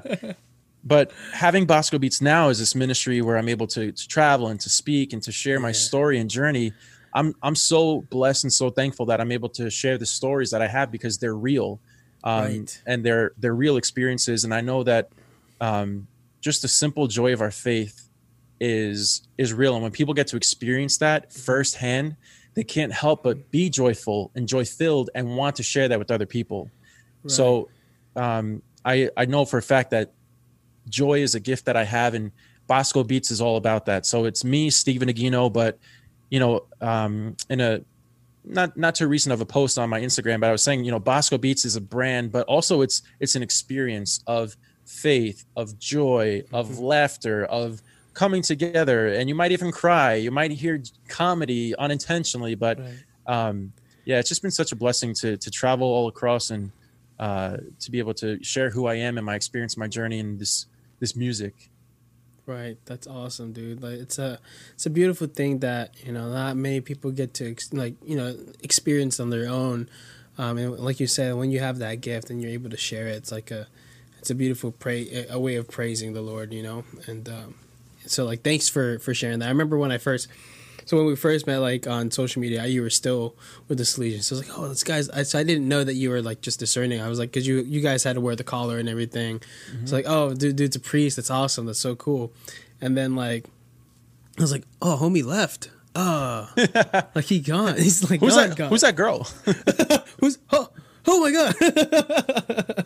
[0.83, 4.59] but having Bosco Beats now is this ministry where I'm able to, to travel and
[4.61, 5.73] to speak and to share my yeah.
[5.73, 6.71] story and journey.
[7.17, 10.61] I'm, I'm so blessed and so thankful that I'm able to share the stories that
[10.61, 11.79] I have because they're real.
[12.23, 12.81] Um, right.
[12.85, 14.43] and they're, they're real experiences.
[14.43, 15.09] And I know that
[15.59, 16.07] um,
[16.41, 18.07] just the simple joy of our faith
[18.59, 22.15] is is real and when people get to experience that firsthand
[22.55, 26.09] they can't help but be joyful and joy filled and want to share that with
[26.09, 26.71] other people
[27.23, 27.31] right.
[27.31, 27.69] so
[28.15, 30.11] um, i i know for a fact that
[30.89, 32.31] joy is a gift that i have and
[32.65, 35.77] bosco beats is all about that so it's me stephen aquino but
[36.29, 37.81] you know um, in a
[38.43, 40.91] not not too recent of a post on my instagram but i was saying you
[40.91, 44.55] know bosco beats is a brand but also it's it's an experience of
[44.87, 46.83] faith, of joy, of mm-hmm.
[46.83, 47.81] laughter, of
[48.13, 49.09] coming together.
[49.09, 50.15] And you might even cry.
[50.15, 52.95] You might hear comedy unintentionally, but right.
[53.27, 53.73] um,
[54.05, 56.71] yeah, it's just been such a blessing to to travel all across and
[57.19, 60.39] uh, to be able to share who I am and my experience, my journey and
[60.39, 60.65] this
[60.99, 61.69] this music.
[62.47, 63.83] Right, that's awesome, dude.
[63.83, 64.39] Like it's a
[64.73, 68.37] it's a beautiful thing that you know not many people get to like you know
[68.63, 69.89] experience on their own.
[70.37, 73.09] Um, and like you said, when you have that gift and you're able to share
[73.09, 73.67] it, it's like a
[74.19, 76.85] it's a beautiful pray a way of praising the Lord, you know.
[77.05, 77.55] And um,
[78.05, 79.47] so like thanks for for sharing that.
[79.47, 80.29] I remember when I first
[80.87, 83.35] so when we first met like on social media, you were still
[83.67, 84.23] with the Salesians.
[84.23, 85.09] So I was like, oh, this guy's.
[85.09, 87.01] I, so I didn't know that you were like just discerning.
[87.01, 89.39] I was like, because you you guys had to wear the collar and everything.
[89.39, 89.83] Mm-hmm.
[89.83, 91.17] It's like, oh, dude, dude's a priest.
[91.17, 91.65] That's awesome.
[91.65, 92.31] That's so cool.
[92.79, 93.43] And then like,
[94.37, 95.71] I was like, oh, homie left.
[95.93, 96.49] Oh,
[97.15, 97.75] like he gone.
[97.77, 98.55] He's like, who's that?
[98.55, 98.69] Gone.
[98.69, 99.23] Who's that girl?
[100.21, 100.69] who's oh
[101.05, 102.85] oh my god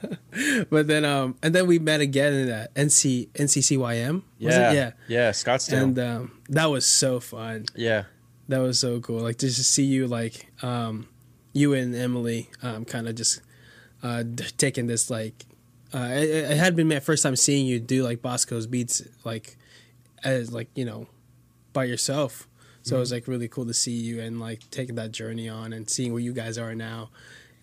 [0.70, 4.72] but then um and then we met again in that nc nccym yeah.
[4.72, 4.92] Yeah.
[5.08, 5.84] Yeah scottsdale.
[5.84, 7.66] And um that was so fun.
[7.76, 8.04] Yeah.
[8.48, 9.22] That was so cool.
[9.22, 11.08] Like just to see you like um
[11.54, 13.42] you and emily um kind of just
[14.04, 14.24] uh
[14.58, 15.46] taking this like
[15.94, 19.58] uh it, it had been my first time seeing you do like bosco's beats like
[20.24, 21.08] as like you know
[21.74, 22.48] by yourself.
[22.84, 22.96] So mm-hmm.
[22.96, 25.90] it was like really cool to see you and like taking that journey on and
[25.90, 27.10] seeing where you guys are now.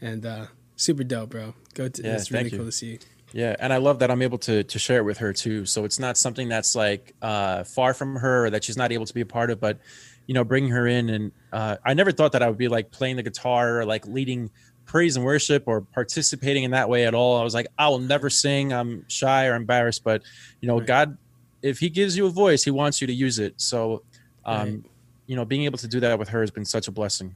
[0.01, 0.47] And uh,
[0.79, 1.55] super dope, bro.
[1.75, 2.99] Go to yeah, it's really cool to see.
[3.33, 5.67] Yeah, and I love that I'm able to to share it with her too.
[5.67, 9.05] So it's not something that's like uh, far from her or that she's not able
[9.05, 9.79] to be a part of, but
[10.27, 11.11] you know, bringing her in.
[11.11, 14.07] And uh, I never thought that I would be like playing the guitar or like
[14.07, 14.51] leading
[14.87, 17.39] praise and worship or participating in that way at all.
[17.39, 18.73] I was like, I will never sing.
[18.73, 20.23] I'm shy or embarrassed, but
[20.61, 20.87] you know, right.
[20.87, 21.19] God,
[21.61, 23.55] if He gives you a voice, He wants you to use it.
[23.61, 24.05] So,
[24.45, 24.83] um, right.
[25.27, 27.35] you know, being able to do that with her has been such a blessing.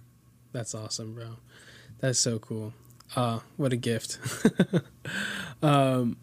[0.52, 1.36] That's awesome, bro.
[1.98, 2.72] That's so cool.
[3.14, 4.18] Uh, what a gift.
[5.62, 6.16] um,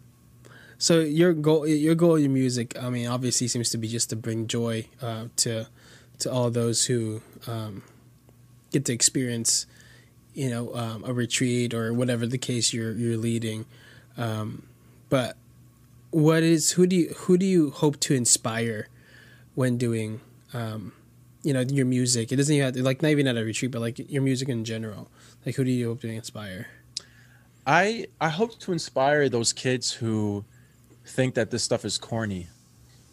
[0.78, 2.76] so your goal, your goal, your music.
[2.80, 5.66] I mean, obviously, seems to be just to bring joy uh, to
[6.20, 7.82] to all those who um,
[8.70, 9.66] get to experience,
[10.34, 13.66] you know, um, a retreat or whatever the case you're you're leading.
[14.16, 14.64] Um,
[15.08, 15.36] but
[16.10, 18.88] what is who do you who do you hope to inspire
[19.54, 20.20] when doing
[20.54, 20.92] um,
[21.42, 22.32] you know your music?
[22.32, 24.48] It doesn't even have to, like not even at a retreat, but like your music
[24.48, 25.08] in general.
[25.44, 26.68] Like who do you hope to inspire?
[27.66, 30.44] I I hope to inspire those kids who
[31.04, 32.48] think that this stuff is corny.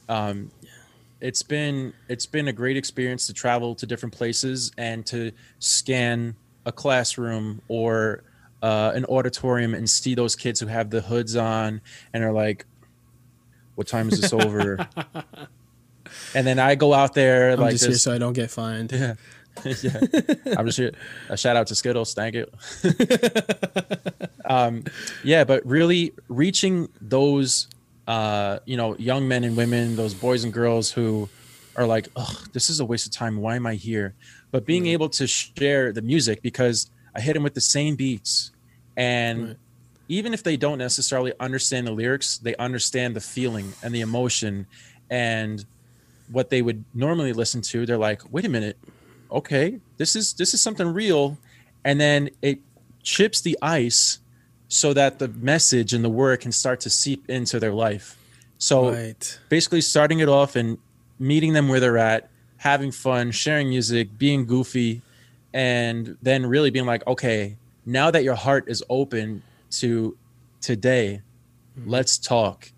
[0.10, 0.52] Um,
[1.20, 6.36] it's been it's been a great experience to travel to different places and to scan
[6.66, 8.24] a classroom or
[8.62, 11.82] uh, an auditorium and see those kids who have the hoods on
[12.14, 12.66] and are like,
[13.76, 14.78] "What time is this over?"
[16.36, 18.52] and then I go out there I'm like just this, here so I don't get
[18.52, 18.92] fined.
[18.92, 19.16] yeah.
[19.84, 20.00] yeah.
[20.58, 20.92] I'm just here.
[21.30, 22.14] A shout out to Skittles.
[22.14, 22.46] Thank you.
[24.46, 24.84] um,
[25.24, 27.68] yeah, but really reaching those,
[28.08, 31.30] uh, you know, young men and women, those boys and girls who
[31.76, 33.38] are like, oh, this is a waste of time.
[33.38, 34.16] Why am I here?
[34.52, 34.92] But being Right.
[34.92, 38.52] able to share the music because I hit them with the same beats.
[38.96, 39.58] And Right.
[40.08, 44.66] even if they don't necessarily understand the lyrics, they understand the feeling and the emotion
[45.10, 45.64] and
[46.32, 47.86] what they would normally listen to.
[47.86, 48.78] They're like, wait a minute,
[49.32, 51.38] okay, this is this is something real.
[51.84, 52.60] And then it
[53.04, 54.20] chips the ice
[54.68, 58.18] so that the message and the word can start to seep into their life.
[58.58, 59.40] So Right.
[59.50, 60.78] basically starting it off and
[61.20, 65.02] meeting them where they're at, having fun, sharing music, being goofy,
[65.54, 67.56] and then really being like, okay,
[67.86, 70.18] now that your heart is open to
[70.60, 71.22] today,
[71.86, 72.72] let's talk.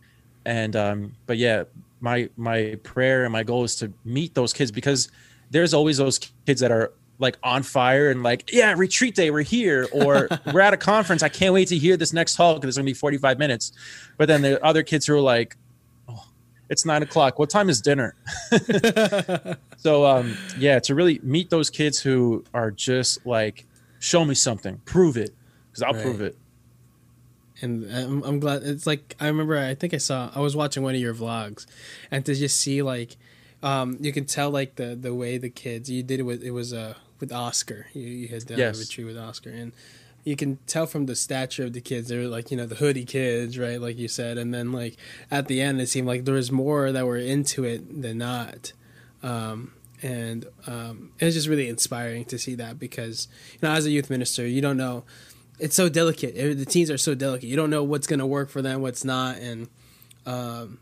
[0.46, 1.64] And um, but yeah,
[2.02, 5.10] my my prayer and my goal is to meet those kids because
[5.50, 9.42] there's always those kids that are like on fire and like, yeah, retreat day, we're
[9.44, 11.22] here, or we're at a conference.
[11.22, 13.72] I can't wait to hear this next talk because it's gonna be 45 minutes.
[14.18, 15.58] But then there are other kids who are like,
[16.08, 16.24] oh,
[16.70, 17.38] it's nine o'clock.
[17.40, 18.16] What time is dinner?
[19.78, 23.66] So um, yeah, to really meet those kids who are just like,
[24.00, 25.32] show me something, prove it,
[25.72, 26.02] because I'll Right.
[26.04, 26.36] prove it.
[27.62, 30.82] and I'm, I'm glad it's like i remember i think i saw i was watching
[30.84, 31.66] one of your vlogs
[32.10, 33.18] and to just see like
[33.64, 36.52] um you can tell like the the way the kids you did it with it
[36.52, 38.78] was uh with oscar you, you had done Yes.
[38.78, 39.74] a retreat with oscar and
[40.24, 43.06] you can tell from the stature of the kids they're like you know the hoodie
[43.06, 44.96] kids right like you said and then like
[45.32, 48.72] at the end it seemed like there was more that were into it than not
[49.24, 53.86] um and um, it was just really inspiring to see that because you know as
[53.86, 55.04] a youth minister you don't know
[55.62, 56.36] it's so delicate.
[56.38, 57.50] Eh, The teens are so delicate.
[57.50, 59.68] You don't know what's going to work for them, what's not, and
[60.26, 60.78] um,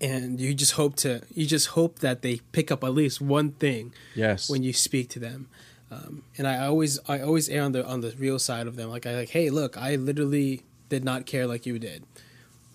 [0.00, 3.52] and you just hope to you just hope that they pick up at least one
[3.52, 4.48] thing Yes.
[4.48, 5.48] when you speak to them.
[5.90, 8.90] Um, and I always I always err on the on the real side of them.
[8.90, 12.04] Like I like, hey, look, I literally did not care like you did,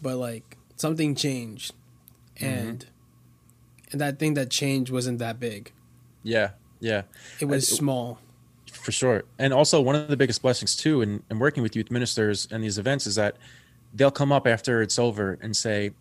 [0.02, 1.74] but like something changed,
[2.40, 2.86] and
[3.92, 5.72] and that thing that changed wasn't that big.
[6.24, 6.52] yeah.
[6.80, 7.04] Yeah.
[7.40, 8.20] It was I- small.
[8.74, 9.24] For sure.
[9.40, 12.62] And also one of the biggest blessings too in, in working with youth ministers and
[12.62, 13.38] these events is that
[13.94, 15.92] they'll come up after it's over and say,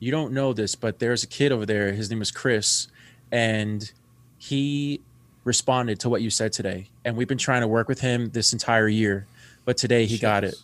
[0.00, 2.88] You don't know this, but there's a kid over there, his name is Chris,
[3.30, 3.90] and
[4.38, 5.00] he
[5.44, 6.88] responded to what you said today.
[7.04, 9.26] And we've been trying to work with him this entire year,
[9.64, 10.56] but today he got it.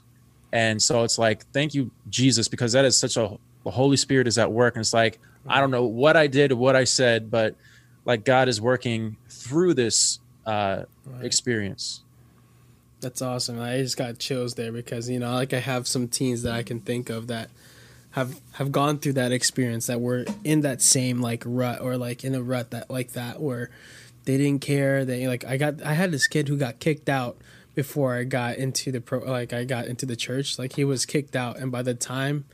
[0.53, 4.29] And so it's like, thank you, Jesus, because that is such a the Holy Spirit
[4.29, 4.77] is at work.
[4.77, 7.57] And it's like, I don't know what I did or what I said, but
[8.05, 11.25] like God is working through this uh, Right.
[11.25, 12.03] experience.
[13.01, 13.61] That's awesome.
[13.61, 16.63] I just got chills there because you know, like I have some teens that I
[16.63, 17.51] can think of that
[18.17, 22.25] have have gone through that experience that were in that same like rut or like
[22.25, 23.71] in a rut that like that where
[24.25, 25.05] they didn't care.
[25.05, 27.37] They like I got I had this kid who got kicked out
[27.75, 30.59] before I got into the pro like I got into the church.
[30.59, 32.47] Like he was kicked out and by the time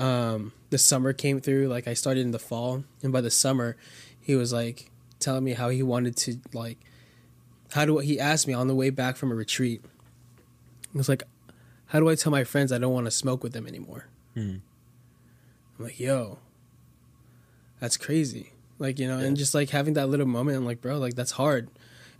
[0.00, 3.76] um the summer came through, like I started in the fall and by the summer
[4.18, 6.78] he was like telling me how he wanted to like
[7.72, 9.82] how do he asked me on the way back from a retreat
[10.92, 11.24] he was like
[11.86, 14.56] how do i tell my friends i don't want to smoke with them anymore Hmm.
[15.78, 16.38] I'm like yo
[17.80, 18.52] that's crazy.
[18.80, 19.26] Like you know Yeah.
[19.26, 21.68] and just like having that little moment i'm like bro like that's hard.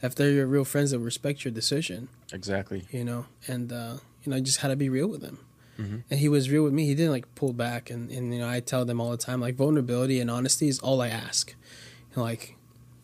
[0.01, 2.85] If they're your real friends that respect your decision Exactly.
[2.91, 5.39] you know and uh you know i just had to be real with them.
[5.79, 6.03] Mhm.
[6.11, 6.87] and he was real with me.
[6.87, 7.89] He didn't like pull back.
[7.91, 10.79] And, and you know i tell them all the time like vulnerability and honesty is
[10.81, 11.55] all i ask.
[12.15, 12.57] And, like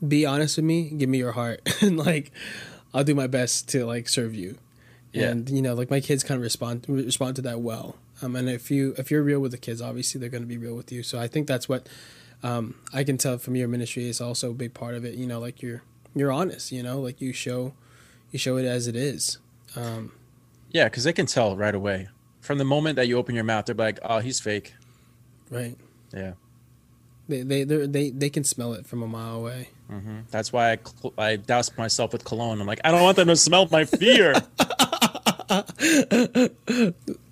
[0.07, 1.61] be honest with me give me your heart.
[1.82, 2.30] And like
[2.92, 4.59] i'll do my best to like serve you.
[5.12, 5.28] Yeah.
[5.30, 8.49] and you know like my kids kind of respond respond to that well um and
[8.49, 10.91] if you if you're real with the kids obviously they're going to be real with
[10.93, 11.89] you so i think that's what
[12.43, 15.27] um i can tell from your ministry is also a big part of it you
[15.27, 15.83] know like you're
[16.15, 17.73] you're honest you know like you show
[18.31, 19.39] you show it as it is
[19.77, 20.12] um
[20.71, 22.09] Yeah, because they can tell right away.
[22.41, 24.75] From the moment that you open your mouth, they're like, "Oh, he's fake."
[25.51, 25.77] right
[26.12, 26.33] Yeah.
[27.29, 30.79] they they they they can smell it from a mile away hmm That's why I,
[30.79, 32.61] cl- I doused myself with cologne.
[32.61, 34.35] I'm like, I don't want them to smell my fear.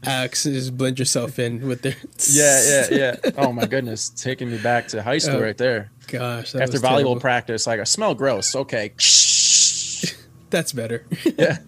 [0.05, 1.95] Axe just blend yourself in with their.
[2.31, 3.31] Yeah, yeah, yeah.
[3.37, 5.91] Oh my goodness, taking me back to high school Oh, right there.
[6.09, 7.21] Gosh, After volleyball terrible.
[7.21, 8.55] practice, like I smell gross.
[8.55, 8.93] Okay.
[10.51, 11.07] That's better.
[11.39, 11.59] Yeah.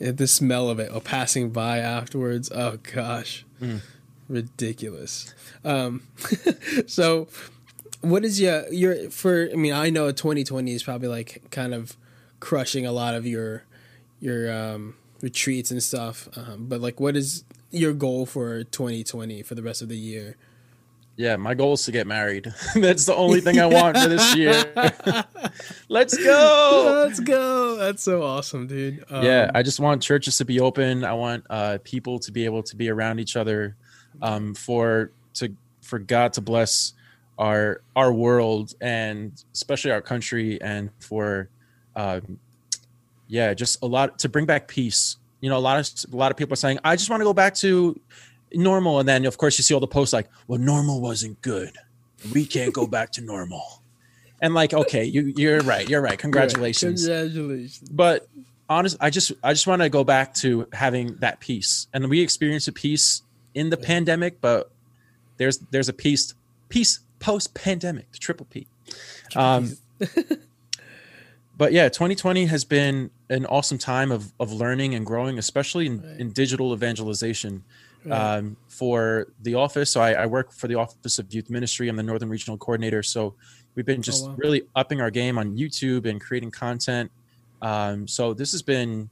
[0.00, 2.52] Yeah, the smell of it, or passing by afterwards.
[2.54, 3.80] Oh gosh, Mm.
[4.28, 5.34] ridiculous.
[5.64, 6.02] Um,
[6.86, 7.26] so,
[8.00, 9.48] what is your your for?
[9.52, 11.96] I mean, I know 2020 is probably like kind of
[12.40, 13.64] crushing a lot of your
[14.20, 16.28] your um, retreats and stuff.
[16.36, 20.36] Um, but like, what is your goal for 2020 for the rest of the year?
[21.16, 22.54] Yeah, my goal is to get married.
[22.76, 24.52] That's the only thing I want for this year.
[25.88, 27.04] Let's go.
[27.04, 27.74] Let's go!
[27.76, 29.04] That's so awesome, dude.
[29.10, 31.04] Um, yeah, I just want churches to be open.
[31.04, 33.74] I want uh, people to be able to be around each other,
[34.22, 36.92] um, for to for God to bless
[37.36, 41.48] our our world and especially our country, and for
[41.98, 42.38] um,
[43.26, 45.16] yeah, just a lot to bring back peace.
[45.40, 47.24] You know, a lot of a lot of people are saying, "I just want to
[47.24, 47.98] go back to
[48.54, 51.76] normal," and then of course you see all the posts like, "Well, normal wasn't good.
[52.32, 53.82] We can't go back to normal."
[54.40, 55.88] And like, okay, you you're right.
[55.88, 56.18] You're right.
[56.18, 57.88] Congratulations Congratulations.
[57.90, 58.28] but
[58.70, 62.20] honest i just i just want to go back to having that peace and we
[62.20, 63.22] experienced a peace
[63.54, 64.70] in the pandemic but
[65.38, 66.34] there's there's a peace
[66.68, 68.66] peace post pandemic the triple p
[69.36, 69.72] um
[71.58, 76.00] but yeah 2020 has been an awesome time of of learning and growing especially in,
[76.00, 76.20] Right.
[76.20, 77.62] in digital evangelization
[78.04, 78.36] Right.
[78.36, 79.90] um, for the office.
[79.90, 81.88] So I, I work for the Office of Youth Ministry.
[81.88, 83.02] I'm the Northern Regional Coordinator.
[83.02, 83.34] So
[83.74, 84.34] we've been just wow.
[84.38, 87.10] really upping our game on YouTube and creating content.
[87.60, 89.10] Um, so this has been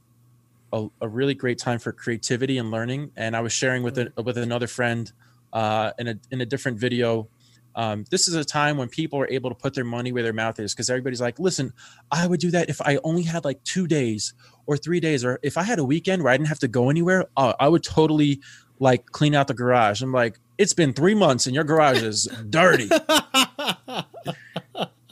[0.72, 3.10] a, a really great time for creativity and learning.
[3.16, 5.10] And I was sharing with it with another friend
[5.52, 7.28] uh, in a in a different video.
[7.76, 10.32] Um, this is a time when people are able to put their money where their
[10.32, 11.72] mouth is because everybody's like, listen,
[12.10, 14.32] I would do that if I only had like two days
[14.64, 16.88] or three days, or if I had a weekend where I didn't have to go
[16.90, 18.40] anywhere, uh, I would totally
[18.80, 20.02] like clean out the garage.
[20.02, 22.88] I'm like, it's been three months and your garage is dirty.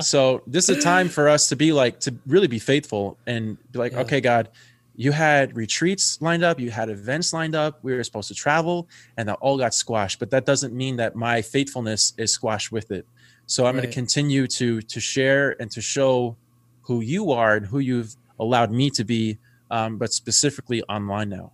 [0.01, 3.57] so this is a time for us to be like to really be faithful and
[3.73, 4.01] be like, Yeah.
[4.01, 4.49] okay, God,
[4.97, 8.89] you had retreats lined up, you had events lined up, we were supposed to travel,
[9.17, 10.19] and that all got squashed.
[10.19, 13.07] But that doesn't mean that my faithfulness is squashed with it.
[13.47, 16.37] So I'm going to continue to to share and to show
[16.83, 19.39] who you are and who you've allowed me to be,
[19.71, 21.53] um, but specifically online now,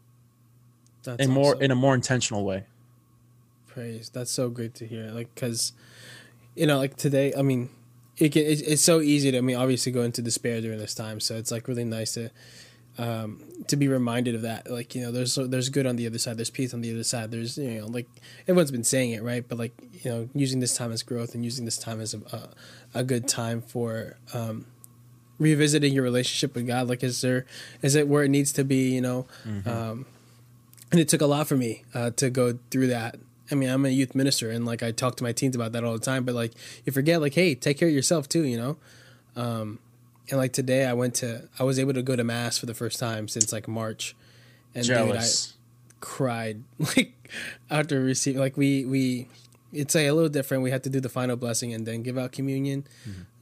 [1.02, 1.62] That's in more awesome.
[1.62, 2.64] in a more intentional way.
[3.66, 4.10] praise.
[4.10, 5.10] That's so great to hear.
[5.12, 5.72] Like, cause
[6.54, 7.70] you know, like today, I mean,
[8.18, 10.94] it can, it's, it's so easy to, I mean, obviously go into despair during this
[10.94, 11.20] time.
[11.20, 12.30] So it's like really nice to,
[13.00, 14.70] um, to be reminded of that.
[14.70, 16.36] Like, you know, there's, there's good on the other side.
[16.36, 17.30] There's peace on the other side.
[17.30, 18.08] There's, you know, like
[18.46, 19.44] everyone's been saying it, right?
[19.48, 19.72] But like,
[20.04, 23.04] you know, using this time as growth and using this time as a, a, a
[23.04, 24.66] good time for, um,
[25.38, 26.88] revisiting your relationship with God.
[26.88, 27.46] Like, is there,
[27.80, 29.26] is it where it needs to be, you know?
[29.66, 30.06] Um,
[30.92, 33.16] and it took a lot for me uh, to go through that.
[33.50, 35.82] I mean, I'm a youth minister, and like I talk to my teens about that
[35.82, 36.24] all the time.
[36.24, 36.52] But like,
[36.84, 38.76] you forget, like, hey, take care of yourself too, you know.
[39.34, 39.78] Um,
[40.30, 42.74] and like today, I went to, I was able to go to mass for the
[42.74, 44.14] first time since like March,
[44.74, 45.00] and dude, I
[46.00, 46.62] cried
[46.96, 47.12] like
[47.70, 48.40] after receiving.
[48.40, 49.28] Like we we,
[49.72, 50.62] it's like a little different.
[50.62, 52.84] We had to do the final blessing and then give out communion,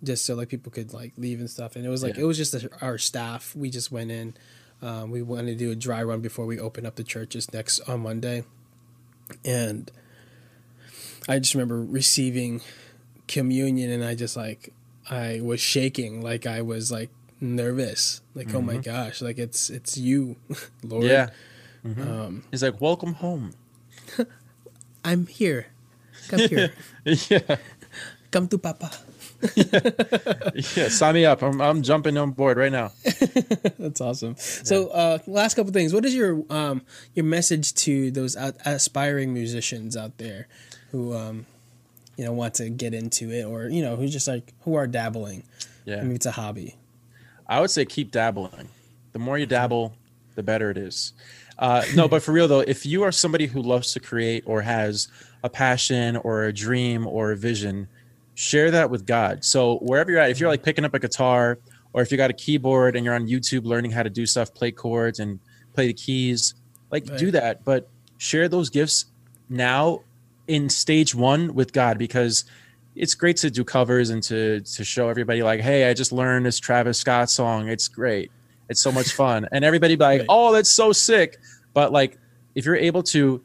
[0.02, 1.76] just so like people could like leave and stuff.
[1.76, 2.22] And it was like Yeah.
[2.22, 3.54] it was just our staff.
[3.54, 4.34] We just went in.
[4.80, 7.80] Um, we wanted to do a dry run before we open up the churches next
[7.88, 8.44] on Monday,
[9.44, 9.90] and
[11.28, 12.60] I just remember receiving
[13.26, 14.72] communion, and I just like
[15.10, 19.96] I was shaking, like I was like nervous, like oh my gosh, like it's it's
[19.96, 20.36] you,
[20.82, 21.04] Lord.
[21.04, 21.30] yeah.
[21.84, 23.52] Um, He's like, welcome home.
[25.04, 25.68] I'm here.
[26.28, 26.72] Come here.
[27.04, 27.56] yeah.
[28.30, 28.90] Come to Papa.
[30.76, 30.88] Yeah.
[30.88, 31.42] Sign me up.
[31.42, 32.92] I'm, I'm jumping on board right now.
[33.78, 34.34] That's awesome.
[34.36, 35.94] So, uh, last couple things.
[35.94, 36.82] What is your um
[37.14, 40.48] your message to those out, aspiring musicians out there
[40.90, 41.46] who um
[42.18, 44.86] you know want to get into it or you know who just like who are
[44.86, 45.44] dabbling?
[45.86, 45.98] Yeah.
[45.98, 46.76] I mean, it's a hobby.
[47.46, 48.68] I would say keep dabbling.
[49.12, 49.94] The more you dabble,
[50.34, 51.14] the better it is.
[51.58, 54.62] Uh, no, but for real though, if you are somebody who loves to create or
[54.62, 55.08] has
[55.42, 57.88] a passion or a dream or a vision,
[58.34, 59.44] share that with God.
[59.44, 61.58] So wherever you're at, if you're like picking up a guitar
[61.92, 64.52] or if you got a keyboard and you're on YouTube learning how to do stuff,
[64.52, 65.38] play chords and
[65.72, 66.54] play the keys,
[66.90, 67.64] like do that.
[67.64, 67.88] But
[68.18, 69.06] share those gifts
[69.48, 70.02] now
[70.48, 72.44] in stage one with God because
[72.96, 76.44] it's great to do covers and to to show everybody like, hey, I just learned
[76.46, 77.68] this Travis Scott song.
[77.68, 78.30] It's great.
[78.68, 79.46] It's so much fun.
[79.52, 80.26] And everybody be like, Right.
[80.28, 81.38] oh, that's so sick.
[81.74, 82.18] But like
[82.54, 83.40] if you're able to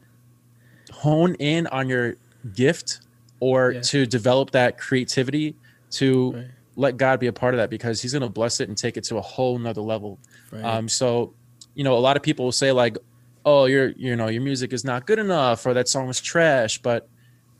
[0.92, 2.16] hone in on your
[2.54, 3.00] gift
[3.40, 3.80] or Yeah.
[3.82, 5.54] to develop that creativity
[5.92, 6.46] to Right.
[6.76, 8.96] let God be a part of that because He's going to bless it and take
[8.96, 10.18] it to a whole nother level.
[10.50, 10.64] Right.
[10.64, 11.32] Um, so,
[11.74, 12.98] you know, a lot of people will say like,
[13.44, 16.78] "Oh, your you know your music is not good enough," or "That song was trash."
[16.78, 17.08] But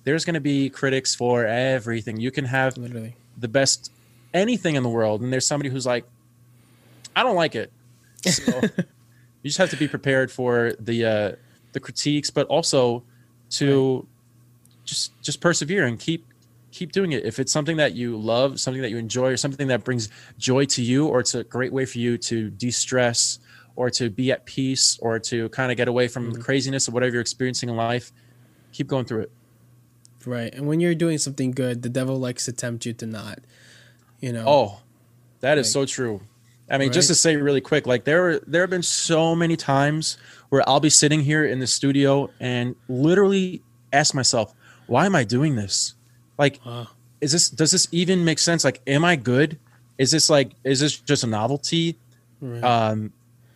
[0.05, 2.21] there's going to be critics for everything.
[2.21, 3.17] You can have Literally.
[3.39, 3.91] the best
[4.33, 6.05] anything in the world, and there's somebody who's like,
[7.17, 7.73] "I don't like it."
[8.23, 8.61] So
[9.43, 11.33] you just have to be prepared for the uh,
[11.73, 13.03] the critiques, but also
[13.51, 14.07] to
[14.85, 16.27] just just persevere and keep
[16.71, 17.25] keep doing it.
[17.25, 20.09] If it's something that you love, something that you enjoy, or something that brings
[20.39, 23.39] joy to you, or it's a great way for you to de-stress
[23.77, 26.95] or to be at peace or to kind of get away from the craziness of
[26.95, 28.13] whatever you're experiencing in life,
[28.73, 29.33] keep going through it.
[30.27, 30.55] Right.
[30.55, 33.41] And when you're doing something good, the devil likes to tempt you to not.
[34.21, 34.45] You know.
[34.47, 34.81] Oh,
[35.41, 36.21] that is Like- so true.
[36.71, 40.17] I mean, just to say really quick, like there there have been so many times
[40.49, 43.61] where I'll be sitting here in the studio and literally
[43.93, 44.55] ask myself,
[44.87, 45.95] why am I doing this?
[46.39, 46.89] Like, Wow.
[47.21, 48.65] is this does this even make sense?
[48.65, 49.59] Like, am I good?
[49.99, 51.99] Is this like is this just a novelty?
[52.41, 52.65] Right.
[52.65, 53.13] Um,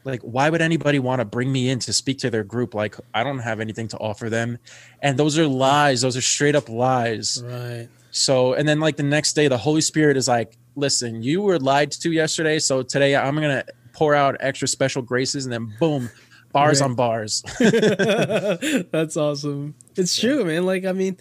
[0.08, 2.74] like, why would anybody want to bring me in to speak to their group?
[2.74, 4.58] Like, I don't have anything to offer them,
[5.02, 6.00] and those are lies.
[6.00, 7.42] Those are straight up lies.
[7.44, 7.88] right.
[8.10, 11.58] So, and then like the next day, the Holy Spirit is like, listen, you were
[11.58, 12.58] lied to yesterday.
[12.58, 16.08] So today I'm going to pour out extra special graces and then boom,
[16.52, 16.88] bars Right.
[16.88, 17.42] on bars.
[17.58, 19.74] That's awesome.
[19.96, 20.64] It's true, man.
[20.64, 21.16] Like, I mean,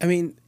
[0.00, 0.38] I mean,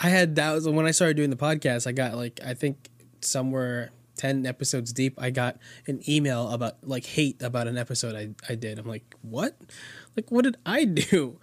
[0.00, 1.86] I had doubts when I started doing the podcast.
[1.86, 2.88] I got like, I think
[3.22, 5.56] somewhere ten episodes deep, I got
[5.86, 8.78] an email about like hate about an episode I I did.
[8.78, 9.56] I'm like, what?
[10.16, 11.38] Like, what did I do?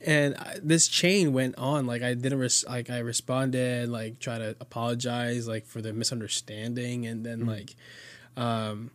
[0.00, 1.86] And I, this chain went on.
[1.86, 7.06] Like, I didn't res- like I responded, like try to apologize, like for the misunderstanding,
[7.06, 7.76] and then like,
[8.36, 8.90] um,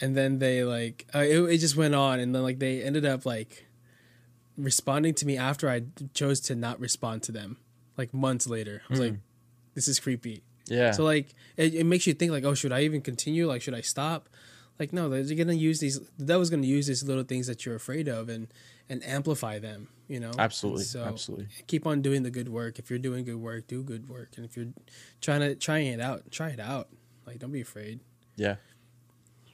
[0.00, 3.06] and then they like uh, it, it just went on, and then like they ended
[3.06, 3.66] up like
[4.56, 5.82] responding to me after I
[6.12, 7.58] chose to not respond to them,
[7.96, 8.82] like months later.
[8.88, 9.14] I was like,
[9.74, 10.42] this is creepy.
[10.66, 10.92] Yeah.
[10.92, 13.46] So like it, it makes you think like, oh, should I even continue?
[13.46, 14.28] Like, should I stop?
[14.78, 16.00] Like, no, they're gonna use these.
[16.18, 18.48] The devil's gonna use these little things that you're afraid of and
[18.88, 19.88] and amplify them.
[20.08, 20.84] You know, absolutely.
[20.84, 21.48] So absolutely.
[21.66, 22.78] keep on doing the good work.
[22.78, 24.32] If you're doing good work, do good work.
[24.36, 24.72] And if you're
[25.20, 26.88] trying to trying it out, try it out.
[27.26, 28.00] Like, don't be afraid.
[28.36, 28.56] Yeah.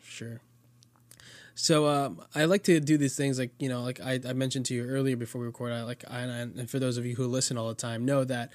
[0.02, 0.40] Sure.
[1.54, 4.66] So um, I like to do these things like you know, like I, I mentioned
[4.66, 5.72] to you earlier before we record.
[5.72, 8.50] I like I, and for those of you who listen all the time, know that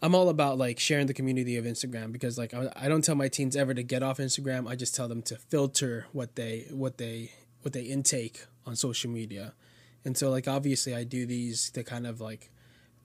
[0.00, 3.14] I'm all about like sharing the community of Instagram because like I, I don't tell
[3.14, 4.68] my teens ever to get off Instagram.
[4.68, 7.32] I just tell them to filter what they what they
[7.62, 9.54] what they intake on social media,
[10.04, 12.50] and so like obviously I do these to kind of like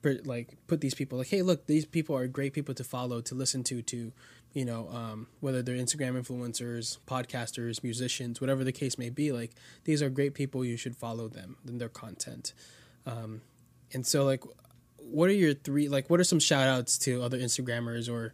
[0.02, 3.20] per- like put these people like hey look these people are great people to follow
[3.22, 4.12] to listen to to
[4.52, 9.52] you know um, whether they're instagram influencers podcasters musicians whatever the case may be like
[9.84, 10.64] these are great people.
[10.64, 12.52] You should follow them and their content.
[13.06, 13.42] Um,
[13.92, 14.42] and so like
[15.10, 18.32] what are your three like what are some shout outs to other instagrammers or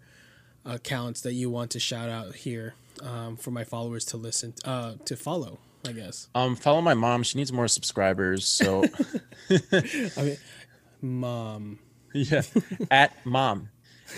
[0.64, 4.94] accounts that you want to shout out here um, for my followers to listen uh,
[5.04, 5.58] to follow
[5.88, 7.22] i guess Um, follow my mom.
[7.22, 8.46] She needs more subscribers.
[8.46, 8.84] So
[9.50, 10.36] i mean
[11.00, 11.78] mom
[12.12, 12.42] yeah,
[12.90, 13.68] at mom.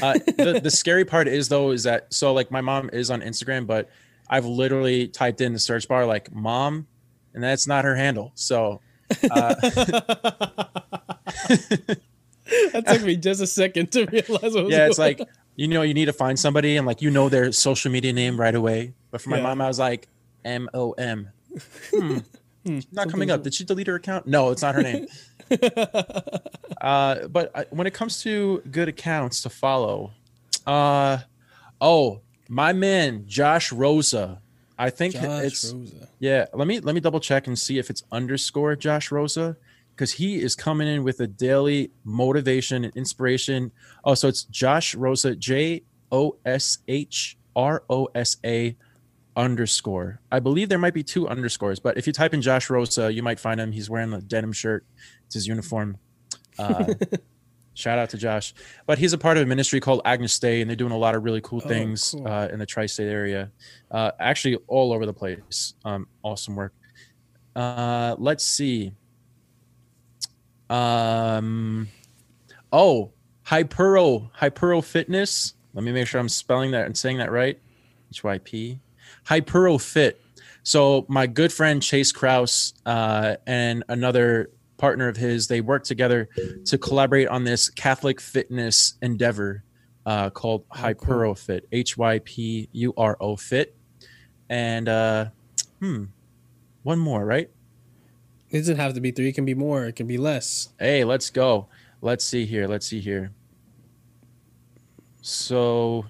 [0.01, 3.21] Uh, the the scary part is though is that so like my mom is on
[3.21, 3.91] Instagram, but
[4.29, 6.87] I've literally typed in the search bar like mom,
[7.35, 8.33] and that's not her handle.
[8.35, 8.81] So
[12.73, 15.21] that took me just a second to realize what was yeah, it's like
[15.57, 18.39] you know you need to find somebody and like you know their social media name
[18.39, 18.95] right away.
[19.11, 19.43] But for my Yeah.
[19.45, 20.09] mom, I was like
[20.45, 21.29] M O M.
[22.65, 22.79] Hmm.
[22.93, 23.43] Not coming up.
[23.43, 24.25] Did she delete her account?
[24.29, 25.09] No, it's not her name.
[26.81, 30.13] uh, but I, when it comes to good accounts to follow,
[30.67, 31.19] uh,
[31.81, 34.41] oh, my man Josh Rosa.
[34.79, 36.09] I think Josh it's Rosa.
[36.19, 36.47] yeah.
[36.55, 39.57] Let me let me double check and see if it's underscore Josh Rosa
[40.03, 43.71] because he is coming in with a daily motivation and inspiration.
[44.05, 48.77] Oh, so it's Josh Rosa J O S H R O S A
[49.37, 50.21] underscore.
[50.33, 53.23] I believe there might be two underscores, but if you type in Josh Rosa, you
[53.23, 53.71] might find him.
[53.71, 54.85] He's wearing a denim shirt.
[55.27, 55.99] It's his uniform.
[56.59, 56.95] Uh,
[57.75, 58.55] shout out to Josh.
[58.85, 61.15] But he's a part of a ministry called Agnus Dei, and they're doing a lot
[61.15, 62.27] of really cool Oh, things cool.
[62.27, 63.53] uh, in the tri-state area.
[63.89, 65.75] Uh, actually, all over the place.
[65.85, 66.75] Um, awesome work.
[67.55, 68.95] Uh, let's see.
[70.73, 71.89] Um,
[72.73, 73.13] oh,
[73.47, 75.53] Hypuro Hypuro Fitness.
[75.75, 77.59] Let me make sure I'm spelling that and saying that right.
[78.11, 78.81] H Y P.
[79.27, 80.19] Hypuro Fit.
[80.63, 86.29] So my good friend Chase Kraus uh, and another partner of his, they work together
[86.67, 89.65] to collaborate on this Catholic fitness endeavor
[90.07, 91.69] uh, called Hypuro Fit.
[91.71, 93.77] H Y P U R O Fit.
[94.49, 95.27] And uh,
[95.81, 96.05] hmm,
[96.83, 97.51] one more, right?
[98.53, 99.29] It doesn't have to be three.
[99.29, 99.87] It can be more.
[99.87, 100.69] It can be less.
[100.79, 101.69] Hey, let's go.
[102.03, 102.69] Let's see here.
[102.69, 103.33] Let's see here.
[105.23, 106.05] So,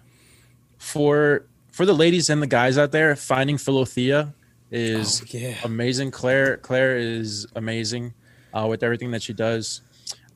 [0.78, 4.34] for for the ladies and the guys out there, finding Philothea
[4.70, 5.54] is Oh, yeah.
[5.64, 6.10] amazing.
[6.10, 8.12] Claire Claire is amazing
[8.52, 9.82] uh, with everything that she does.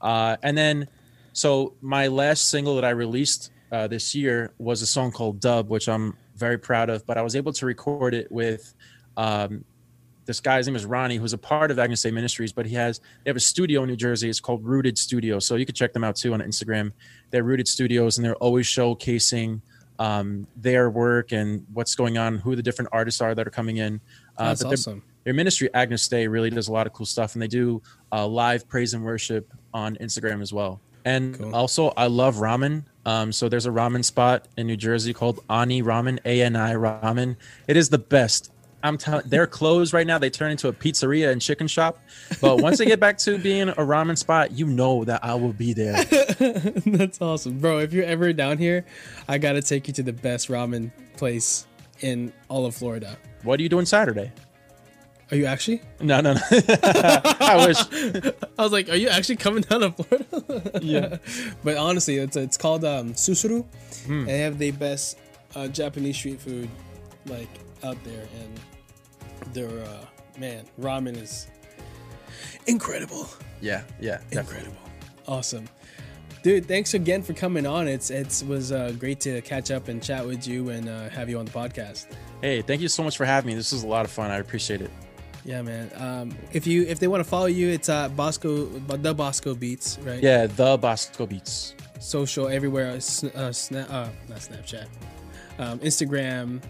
[0.00, 0.88] Uh, and then,
[1.32, 5.70] so my last single that I released uh, this year was a song called Dub,
[5.70, 7.06] which I'm very proud of.
[7.06, 8.74] But I was able to record it with
[9.16, 9.64] um,
[10.26, 12.98] this guy's name is Ronnie, who's a part of Agnus Dei Ministries, but he has
[13.24, 14.28] they have a studio in New Jersey.
[14.28, 16.92] It's called Rooted Studio, so you can check them out too on Instagram.
[17.30, 19.60] They're Rooted Studios, and they're always showcasing
[19.98, 23.78] um, their work and what's going on, who the different artists are that are coming
[23.78, 24.00] in.
[24.36, 25.02] Uh, That's awesome.
[25.24, 27.80] their ministry agnus dei really does a lot of cool stuff and they do
[28.12, 31.54] uh, live praise and worship on instagram as well and Cool.
[31.54, 35.82] also i love ramen um, so there's a ramen spot in new jersey called ani
[35.82, 38.52] ramen a-n-i ramen it is the best
[38.86, 41.98] i'm telling they're closed right now they turn into a pizzeria and chicken shop
[42.40, 45.52] but once they get back to being a ramen spot you know that i will
[45.52, 46.02] be there
[46.86, 47.78] That's awesome, bro.
[47.78, 48.84] If you're ever down here,
[49.28, 51.66] I gotta take you to the best ramen place
[52.00, 53.16] in all of Florida.
[53.42, 54.30] what are you doing saturday
[55.30, 55.82] Are you actually?
[56.00, 57.78] no no no i wish
[58.58, 60.80] I was like, are you actually coming down to Florida?
[60.82, 61.18] Yeah.
[61.64, 63.66] but honestly, it's it's called um, Susuru.
[64.06, 64.20] Hmm.
[64.20, 65.18] And they have the best
[65.54, 66.70] uh, Japanese street food
[67.26, 67.48] like
[67.84, 68.60] out there, and
[69.52, 70.04] their uh,
[70.38, 71.46] man ramen is
[72.66, 73.28] incredible,
[73.60, 74.38] yeah yeah definitely.
[74.40, 74.76] incredible,
[75.28, 75.66] awesome.
[76.42, 77.88] Dude, thanks again for coming on.
[77.88, 81.28] It's it was uh, great to catch up and chat with you and uh, have
[81.28, 82.06] you on the podcast.
[82.42, 84.36] hey thank you so much for having me this was a lot of fun i
[84.36, 84.90] appreciate it
[85.44, 85.90] Yeah, man.
[85.96, 88.66] Um, if you if they want to follow you, it's uh, Bosco
[88.98, 90.22] the Bosco Beats, right?
[90.22, 92.90] yeah the bosco beats social everywhere.
[92.92, 94.86] uh, Sn- uh, Snap, uh, not Snapchat,
[95.58, 96.60] um, Instagram.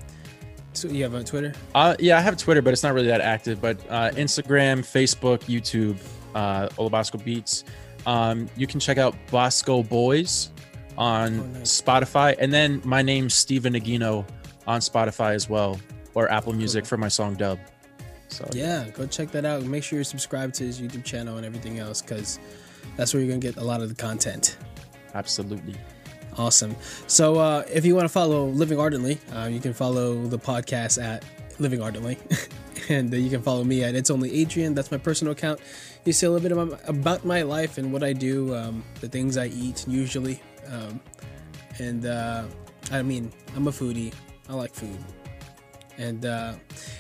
[0.77, 1.55] So you have a Twitter.
[1.75, 3.61] Uh, yeah, I have Twitter, but it's not really that active.
[3.61, 5.97] But uh, Instagram, Facebook, YouTube,
[6.35, 7.65] uh, Olabosco Beats.
[8.05, 10.51] Um, you can check out Bosco Boys
[10.99, 11.81] on Oh, nice.
[11.83, 14.27] Spotify, and then my name's Stephen Aquino
[14.67, 15.79] on Spotify as well,
[16.15, 17.59] or Apple Music for my song Dub.
[18.29, 19.63] So Yeah, go check that out.
[19.65, 22.39] Make sure you're subscribed to his YouTube channel and everything else, because
[22.97, 24.57] that's where you're gonna get a lot of the content.
[25.15, 25.75] absolutely.
[26.39, 26.77] Awesome.
[27.07, 31.03] So uh, if you want to follow Living Ardently, uh, you can follow the podcast
[31.03, 31.25] at
[31.59, 32.19] Living Ardently,
[32.91, 34.75] and uh, you can follow me at It's Only Adrian.
[34.75, 35.61] That's my personal account.
[36.05, 39.09] You see a little bit about, about my life and what I do, um, the
[39.09, 41.01] things I eat usually, um,
[41.79, 42.45] and uh,
[42.93, 44.13] I mean I'm a foodie.
[44.49, 44.99] I like food.
[45.99, 46.53] And uh,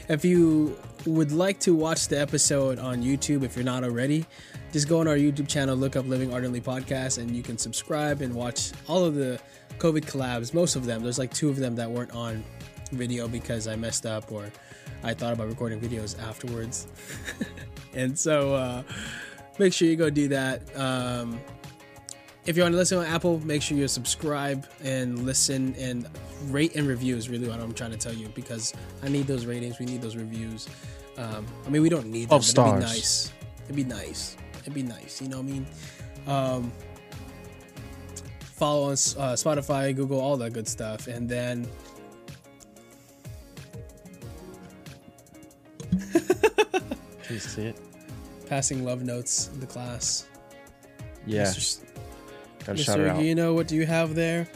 [0.09, 4.25] if you would like to watch the episode on YouTube, if you're not already,
[4.77, 8.21] just go on our YouTube channel, look up Living Ardently Podcast, and you can subscribe
[8.21, 9.41] and watch all of the
[9.79, 10.53] COVID collabs.
[10.53, 11.03] Most of them.
[11.03, 12.45] There's like two of them that weren't on
[12.93, 14.53] video because I messed up or
[15.03, 16.89] I thought about recording videos afterwards.
[17.95, 18.83] and so uh,
[19.59, 20.61] make sure you go do that.
[20.79, 21.41] Um,
[22.45, 26.07] if you want to listen on Apple, make sure you subscribe and listen and
[26.49, 29.47] rate and review is really what I'm trying to tell you because I need those
[29.47, 29.79] ratings.
[29.79, 30.69] We need those reviews.
[31.17, 33.33] Um, I mean, we don't need them, Of but it'd be nice.
[33.65, 34.37] It'd be nice.
[34.67, 35.23] It'd be nice.
[35.23, 35.67] You know what I mean?
[36.27, 36.73] Um,
[38.41, 41.69] follow on uh, Spotify, Google, all that good stuff, and then
[47.23, 47.77] Please see it.
[48.47, 50.27] passing love notes in the class.
[51.27, 51.85] Yeah, Mr.
[52.65, 53.11] gotta shout her Mr.
[53.11, 53.23] out.
[53.23, 54.49] You know what do you have there?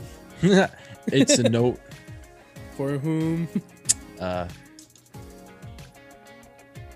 [1.07, 1.79] it's a note.
[2.77, 3.49] For whom?
[4.19, 4.49] Uh,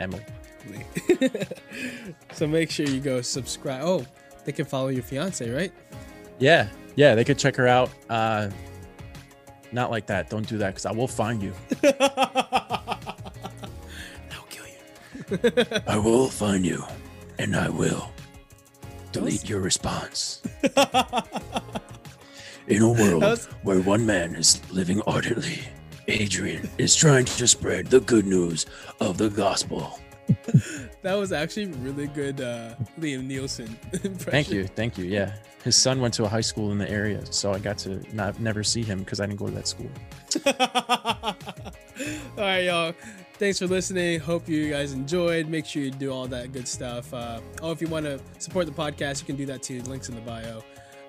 [0.00, 0.24] Emily.
[2.32, 3.82] so make sure you go subscribe.
[3.84, 4.04] Oh,
[4.44, 5.72] they can follow your fiance, right?
[6.38, 7.90] Yeah, yeah, they could check her out.
[8.08, 8.50] Uh,
[9.72, 10.30] not like that.
[10.30, 11.52] Don't do that because I will find you.
[11.84, 13.08] I'll
[14.50, 15.52] kill you.
[15.86, 16.84] I will find you,
[17.38, 18.10] and I will
[19.12, 20.42] delete your response.
[22.66, 25.60] In a world was- where one man is living ardently,
[26.08, 28.66] Adrian is trying to spread the good news
[29.00, 29.98] of the gospel.
[31.02, 33.68] That was actually really good, uh, Liam Neeson.
[33.92, 34.16] Impression.
[34.16, 35.04] Thank you, thank you.
[35.04, 38.02] Yeah, his son went to a high school in the area, so I got to
[38.14, 39.90] not never see him because I didn't go to that school.
[42.38, 42.94] all right, y'all.
[43.34, 44.20] Thanks for listening.
[44.20, 45.48] Hope you guys enjoyed.
[45.48, 47.12] Make sure you do all that good stuff.
[47.12, 49.82] Uh, oh, if you want to support the podcast, you can do that too.
[49.82, 50.62] Links in the bio.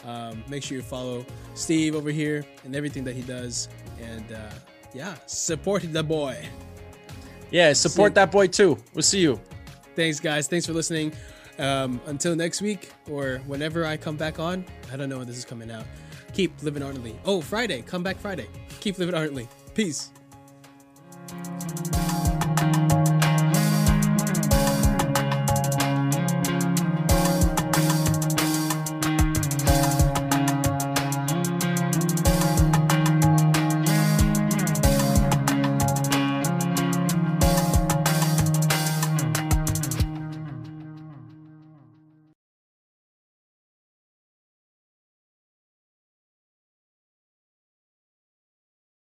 [0.03, 3.69] Um, make sure you follow Steve over here and everything that he does.
[4.01, 4.49] And uh,
[4.93, 6.47] yeah, support the boy.
[7.51, 8.77] Yeah, support See- that boy too.
[8.93, 9.39] We'll see you.
[9.95, 10.47] Thanks, guys.
[10.47, 11.13] Thanks for listening.
[11.57, 15.37] Um, until next week or whenever I come back on, I don't know when this
[15.37, 15.85] is coming out.
[16.33, 17.15] Keep living ardently.
[17.23, 17.81] Oh, Friday.
[17.81, 18.47] Come back Friday.
[18.81, 19.47] Keep living ardently.
[19.73, 20.09] Peace.